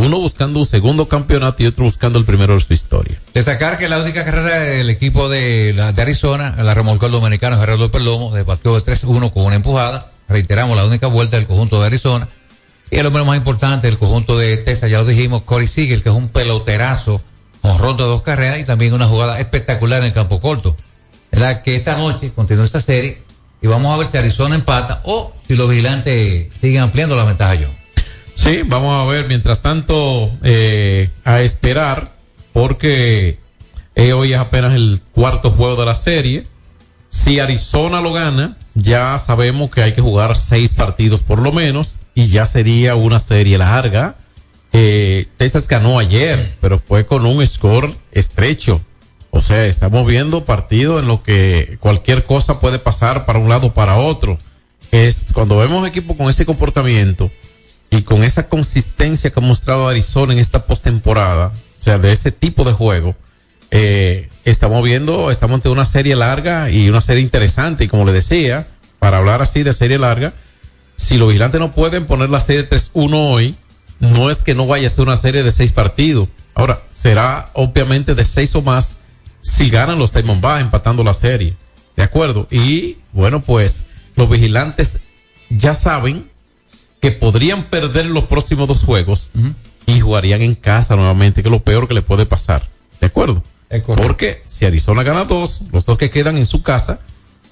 [0.00, 3.20] uno buscando un segundo campeonato y otro buscando el primero de su historia.
[3.34, 7.58] Destacar que la única carrera del equipo de, la- de Arizona, la remolcó el dominicano
[7.58, 10.10] Gerardo Perlomo, de partido de 3-1 con una empujada.
[10.28, 12.28] Reiteramos la única vuelta del conjunto de Arizona.
[12.90, 16.08] Y el hombre más importante del conjunto de Texas, ya lo dijimos, Corey Siegel, que
[16.08, 17.20] es un peloterazo,
[17.62, 20.76] honrón de dos carreras y también una jugada espectacular en el campo corto.
[21.30, 21.62] ¿Verdad?
[21.62, 23.22] Que esta noche continúa esta serie
[23.62, 27.54] y vamos a ver si Arizona empata o si los vigilantes siguen ampliando la ventaja,
[27.60, 27.70] John.
[28.42, 32.12] Sí, vamos a ver, mientras tanto, eh, a esperar,
[32.54, 33.38] porque
[33.94, 36.46] eh, hoy es apenas el cuarto juego de la serie.
[37.10, 41.98] Si Arizona lo gana, ya sabemos que hay que jugar seis partidos por lo menos,
[42.14, 44.14] y ya sería una serie larga.
[44.72, 48.80] Eh, Texas ganó ayer, pero fue con un score estrecho.
[49.32, 53.66] O sea, estamos viendo partidos en lo que cualquier cosa puede pasar para un lado
[53.66, 54.38] o para otro.
[54.92, 57.30] Es cuando vemos equipos con ese comportamiento,
[57.90, 62.30] y con esa consistencia que ha mostrado Arizona en esta postemporada, o sea, de ese
[62.30, 63.16] tipo de juego,
[63.72, 67.84] eh, estamos viendo, estamos ante una serie larga y una serie interesante.
[67.84, 68.68] Y como le decía,
[68.98, 70.32] para hablar así de serie larga,
[70.96, 73.56] si los vigilantes no pueden poner la serie 3-1 hoy,
[73.98, 76.28] no es que no vaya a ser una serie de seis partidos.
[76.54, 78.98] Ahora, será obviamente de seis o más
[79.40, 81.56] si ganan los Diamondbacks empatando la serie.
[81.96, 82.46] ¿De acuerdo?
[82.50, 83.82] Y bueno, pues
[84.14, 85.00] los vigilantes
[85.48, 86.29] ya saben
[87.00, 89.30] que podrían perder los próximos dos juegos
[89.86, 92.68] y jugarían en casa nuevamente, que es lo peor que le puede pasar.
[93.00, 93.42] ¿De acuerdo?
[94.02, 97.00] Porque si Arizona gana dos, los dos que quedan en su casa,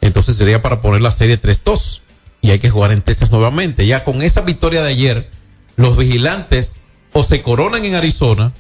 [0.00, 2.02] entonces sería para poner la serie 3-2
[2.40, 3.86] y hay que jugar en Texas nuevamente.
[3.86, 5.30] Ya con esa victoria de ayer,
[5.76, 6.76] los vigilantes
[7.12, 8.52] o se coronan en Arizona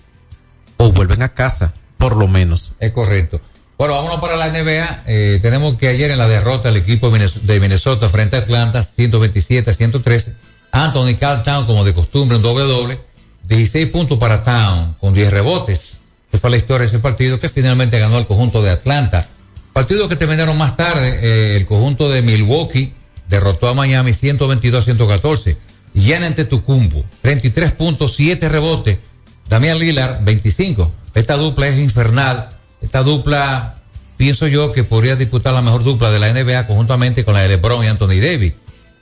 [0.78, 2.72] o vuelven a casa, por lo menos.
[2.80, 3.40] Es correcto.
[3.76, 5.02] Bueno, vámonos para la NBA.
[5.06, 8.40] Eh, tenemos que ayer en la derrota del equipo de Minnes- de Minnesota frente a
[8.40, 10.34] Atlanta, 127 a 113.
[10.70, 13.00] Anthony Carl Town, como de costumbre, un doble doble.
[13.44, 15.98] 16 puntos para Town, con 10 rebotes.
[16.30, 19.26] Esa fue la historia de ese partido que finalmente ganó el conjunto de Atlanta.
[19.72, 22.92] Partido que terminaron más tarde, eh, el conjunto de Milwaukee
[23.28, 25.56] derrotó a Miami 122 a 114.
[25.94, 28.98] Gian Antetokounmpo, 33 puntos, 7 rebotes.
[29.48, 30.92] Damián Lillard, 25.
[31.14, 32.50] Esta dupla es infernal.
[32.80, 33.76] Esta dupla,
[34.16, 37.48] pienso yo que podría disputar la mejor dupla de la NBA conjuntamente con la de
[37.48, 38.52] LeBron y Anthony Davis.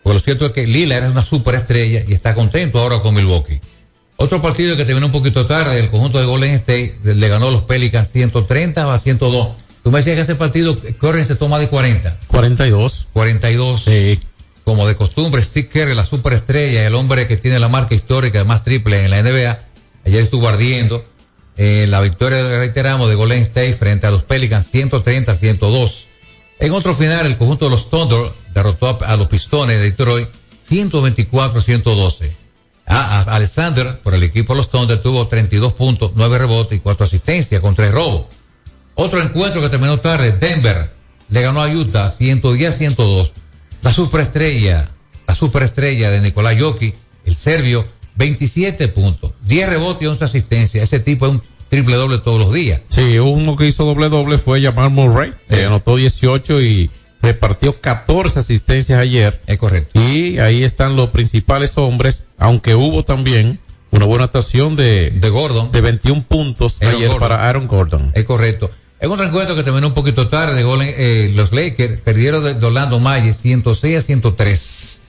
[0.07, 3.59] Porque lo cierto es que Lillard es una superestrella y está contento ahora con Milwaukee.
[4.14, 7.50] Otro partido que terminó un poquito tarde, el conjunto de Golden State le ganó a
[7.50, 9.48] los Pelicans 130 a 102.
[9.82, 12.18] Tú me decías que ese partido Curry se toma de 40.
[12.28, 13.09] 42.
[13.12, 13.84] 42.
[14.62, 18.44] Como de costumbre, Steve Kerr, la superestrella, el hombre que tiene la marca histórica de
[18.44, 19.59] más triple en la NBA,
[20.04, 21.04] ayer estuvo ardiendo.
[21.57, 26.05] Eh, la victoria, reiteramos, de Golden State frente a los Pelicans 130 a 102.
[26.59, 30.28] En otro final, el conjunto de los Thunder derrotó a, los Pistones de Detroit
[30.68, 32.36] 124 a 112.
[32.86, 36.80] Ah, a- Alexander, por el equipo de los Thunder, tuvo 32 puntos, 9 rebotes y
[36.80, 38.26] 4 asistencias con 3 robos.
[38.94, 40.90] Otro encuentro que terminó tarde, Denver
[41.28, 43.32] le ganó a Utah 110 a 102.
[43.82, 44.88] La superestrella,
[45.26, 46.94] la superestrella de Nicolás Jokic,
[47.26, 50.84] el serbio, 27 puntos, 10 rebotes y 11 asistencias.
[50.84, 52.81] Ese tipo es un triple doble todos los días.
[52.89, 56.91] Sí, uno que hizo doble doble fue Jamal Murray, que anotó 18 y
[57.23, 59.41] repartió 14 asistencias ayer.
[59.47, 60.01] Es correcto.
[60.01, 63.59] Y ahí están los principales hombres, aunque hubo también
[63.91, 65.73] una buena actuación de, de Gordon.
[65.73, 67.29] De 21 puntos Aaron ayer Gordon.
[67.29, 68.12] para Aaron Gordon.
[68.14, 68.71] Es correcto.
[69.01, 72.67] En otro encuentro que terminó un poquito tarde, Golden- eh, los Lakers perdieron de, de
[72.67, 75.01] Orlando Magic 106 a 103.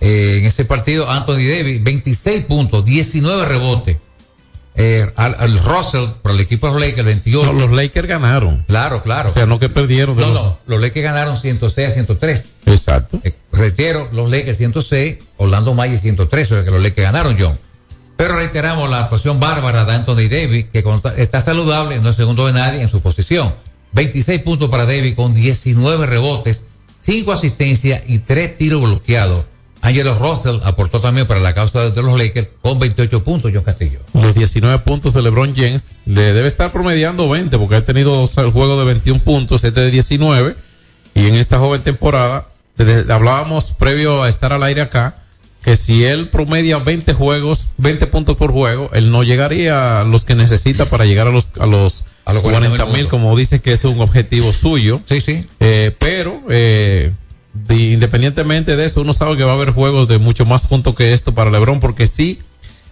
[0.00, 3.98] Eh, en ese partido, Anthony Davis, 26 puntos, 19 rebotes.
[4.82, 7.52] Eh, al, al Russell, por el equipo de los Lakers, 28.
[7.52, 8.64] No, los Lakers ganaron.
[8.66, 9.28] Claro, claro.
[9.28, 10.16] O sea, no que perdieron.
[10.16, 12.48] No, los- no, los Lakers ganaron 106 a 103.
[12.64, 13.20] Exacto.
[13.22, 17.58] Eh, reitero, los Lakers 106, Orlando Magic 103, o sea que los Lakers ganaron, John.
[18.16, 20.82] Pero reiteramos la actuación bárbara de Anthony Davis, que
[21.18, 23.54] está saludable, no es segundo de nadie en su posición.
[23.92, 26.62] 26 puntos para Davis con 19 rebotes,
[27.00, 29.44] 5 asistencias y 3 tiros bloqueados.
[29.82, 34.00] Angelo Russell aportó también para la causa de los Lakers con 28 puntos, John Castillo.
[34.12, 38.36] Los 19 puntos de LeBron James le debe estar promediando 20 porque ha tenido dos
[38.38, 40.54] al juego de 21 puntos, este de 19
[41.14, 45.16] y en esta joven temporada desde- hablábamos previo a estar al aire acá
[45.62, 50.24] que si él promedia 20 juegos, 20 puntos por juego, él no llegaría a los
[50.24, 53.72] que necesita para llegar a los a los, A los 40 mil, como dice que
[53.72, 55.00] es un objetivo suyo.
[55.06, 55.46] Sí, sí.
[55.58, 57.12] Eh, pero eh,
[57.52, 60.94] de- independientemente de eso, uno sabe que va a haber juegos de mucho más puntos
[60.94, 62.40] que esto para LeBron porque sí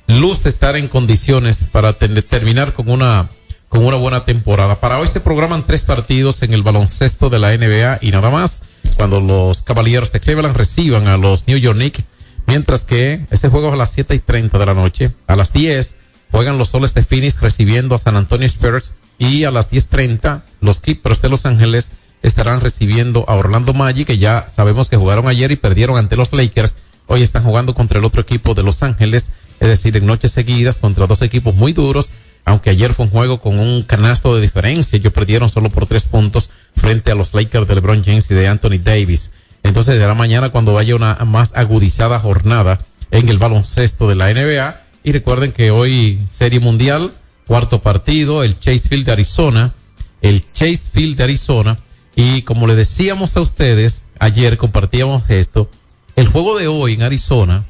[0.07, 3.29] luce estar en condiciones para terminar con una
[3.69, 4.81] con una buena temporada.
[4.81, 8.63] Para hoy se programan tres partidos en el baloncesto de la NBA y nada más.
[8.97, 12.03] Cuando los Caballeros de Cleveland reciban a los New York Knicks,
[12.47, 15.13] Mientras que ese juego es a las 7 y 30 de la noche.
[15.27, 15.97] A las 10
[16.31, 18.95] juegan los Soles de Phoenix recibiendo a San Antonio Spurs.
[19.19, 21.93] Y a las 10.30 los Clippers de Los Ángeles
[22.23, 26.33] estarán recibiendo a Orlando Magic, que ya sabemos que jugaron ayer y perdieron ante los
[26.33, 26.77] Lakers.
[27.07, 30.77] Hoy están jugando contra el otro equipo de Los Ángeles, es decir, en noches seguidas
[30.77, 32.12] contra dos equipos muy duros
[32.49, 36.05] aunque ayer fue un juego con un canasto de diferencia, ellos perdieron solo por tres
[36.05, 39.31] puntos frente a los Lakers de LeBron James y de Anthony Davis.
[39.62, 42.79] Entonces será mañana cuando vaya una más agudizada jornada
[43.11, 44.81] en el baloncesto de la NBA.
[45.05, 47.12] Y recuerden que hoy Serie Mundial,
[47.47, 49.75] cuarto partido, el Chase Field de Arizona,
[50.23, 51.79] el Chase Field de Arizona.
[52.19, 55.71] Y como le decíamos a ustedes, ayer compartíamos esto,
[56.16, 57.64] el juego de hoy en Arizona,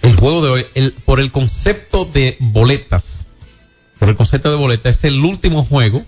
[0.00, 3.26] el juego de hoy, el, por el concepto de boletas,
[3.98, 6.02] por el concepto de boleta, es el último juego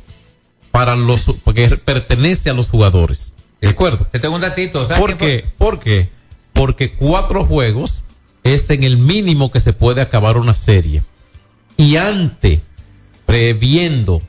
[0.70, 3.34] para los, porque pertenece a los jugadores.
[3.60, 4.06] ¿De acuerdo?
[4.10, 4.88] Te tengo un datito.
[4.88, 5.44] ¿Por qué?
[5.58, 6.08] ¿Por qué?
[6.54, 8.04] Porque cuatro juegos
[8.42, 11.02] es en el mínimo que se puede acabar una serie.
[11.76, 12.62] Y ante,
[13.26, 14.22] previendo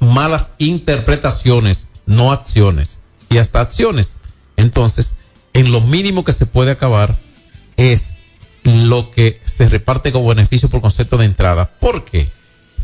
[0.00, 2.98] malas interpretaciones, no acciones,
[3.28, 4.16] y hasta acciones.
[4.56, 5.14] Entonces,
[5.52, 7.16] en lo mínimo que se puede acabar
[7.76, 8.14] es
[8.64, 11.70] lo que se reparte como beneficio por concepto de entrada.
[11.78, 12.30] ¿Por qué?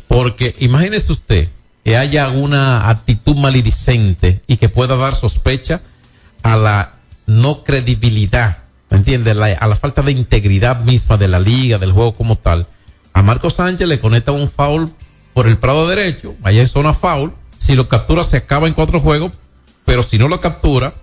[0.09, 1.49] Porque imagínese usted
[1.85, 5.81] que haya alguna actitud maledicente y que pueda dar sospecha
[6.43, 6.95] a la
[7.27, 8.59] no credibilidad,
[8.91, 9.31] ¿me entiende?
[9.31, 12.67] a la falta de integridad misma de la liga, del juego como tal.
[13.15, 14.91] A Marco Sánchez le conecta un foul
[15.33, 17.33] por el prado derecho, vaya en zona foul.
[17.59, 19.33] Si lo captura se acaba en cuatro juegos,
[19.85, 20.95] pero si no lo captura,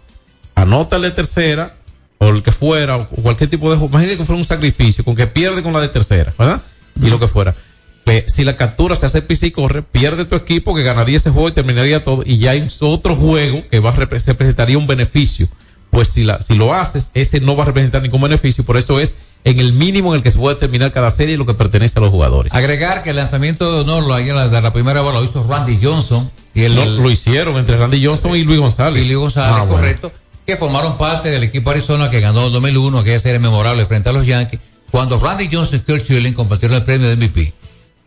[0.55, 1.77] anota el de tercera,
[2.17, 3.89] o el que fuera, o cualquier tipo de juego.
[3.89, 6.61] Imagínate que fuera un sacrificio, con que pierde con la de tercera, ¿verdad?
[7.01, 7.55] Y lo que fuera
[8.27, 11.49] si la captura se hace pisa y corre, pierde tu equipo que ganaría ese juego
[11.49, 15.47] y terminaría todo, y ya hay otro juego que va a representaría un beneficio.
[15.91, 18.99] Pues si, la, si lo haces, ese no va a representar ningún beneficio, por eso
[18.99, 21.99] es en el mínimo en el que se puede terminar cada serie lo que pertenece
[21.99, 22.53] a los jugadores.
[22.53, 26.31] Agregar que el lanzamiento de honor lo, de la primera bola lo hizo Randy Johnson.
[26.53, 29.03] Y el, lo hicieron entre Randy Johnson y Luis González.
[29.03, 30.11] Y Luis González, ah, correcto.
[30.45, 34.11] Que formaron parte del equipo Arizona que ganó en 2001, aquella serie memorable frente a
[34.11, 34.59] los Yankees,
[34.91, 37.53] cuando Randy Johnson y Kurt Schilling compartieron el premio de MVP.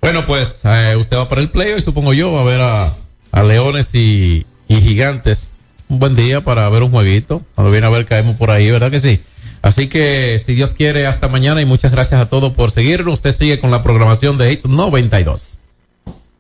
[0.05, 3.43] Bueno, pues eh, usted va para el play y supongo yo va a ver a,
[3.43, 5.54] Leones y, Gigantes.
[5.89, 7.43] Un buen día para ver un jueguito.
[7.55, 9.21] Cuando viene a ver caemos por ahí, ¿verdad que sí?
[9.63, 13.15] Así que si Dios quiere, hasta mañana y muchas gracias a todos por seguirnos.
[13.15, 15.59] Usted sigue con la programación de Hits 92.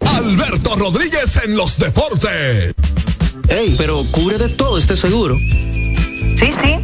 [0.01, 2.75] Alberto Rodríguez en los deportes.
[3.49, 5.37] Ey, pero cubre de todo este seguro.
[5.39, 6.79] Sí, sí,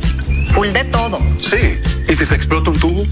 [0.55, 1.19] full de todo.
[1.39, 3.05] Sí, ¿y si se explota un tubo?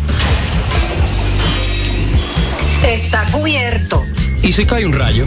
[2.87, 4.03] Está cubierto.
[4.43, 5.27] ¿Y si cae un rayo?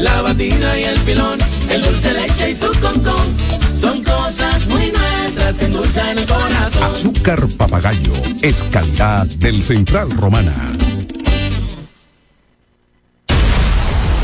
[0.00, 1.38] la batida y el filón,
[1.70, 3.36] el dulce leche y su concón
[3.72, 6.82] son cosas muy nuestras que endulzan el corazón.
[6.82, 10.54] Azúcar papagayo es calidad del Central Romana.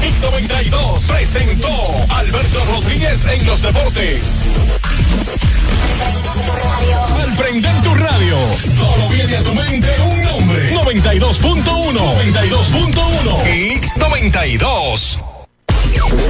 [0.03, 1.69] X92 presentó
[2.11, 4.43] Alberto Rodríguez en los deportes.
[7.23, 8.37] Al prender tu radio,
[8.77, 10.75] solo viene a tu mente un nombre.
[10.75, 11.65] 92.1.
[11.95, 13.45] 92.1.
[13.81, 15.34] X92.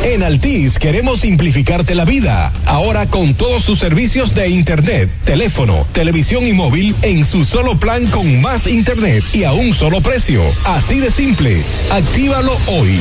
[0.04, 2.52] En Altis queremos simplificarte la vida.
[2.66, 8.06] Ahora con todos sus servicios de Internet, teléfono, televisión y móvil en su solo plan
[8.06, 10.42] con más Internet y a un solo precio.
[10.64, 11.62] Así de simple.
[11.90, 13.00] Actívalo hoy.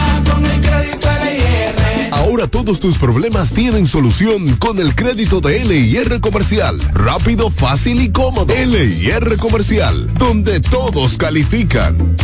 [2.11, 6.79] Ahora todos tus problemas tienen solución con el crédito de LIR Comercial.
[6.93, 8.53] Rápido, fácil y cómodo.
[8.53, 12.15] LIR Comercial, donde todos califican.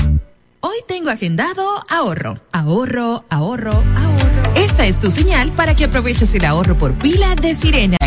[0.59, 4.53] Hoy tengo agendado ahorro, ahorro, ahorro, ahorro.
[4.55, 7.97] Esta es tu señal para que aproveches el ahorro por pila de Sirena.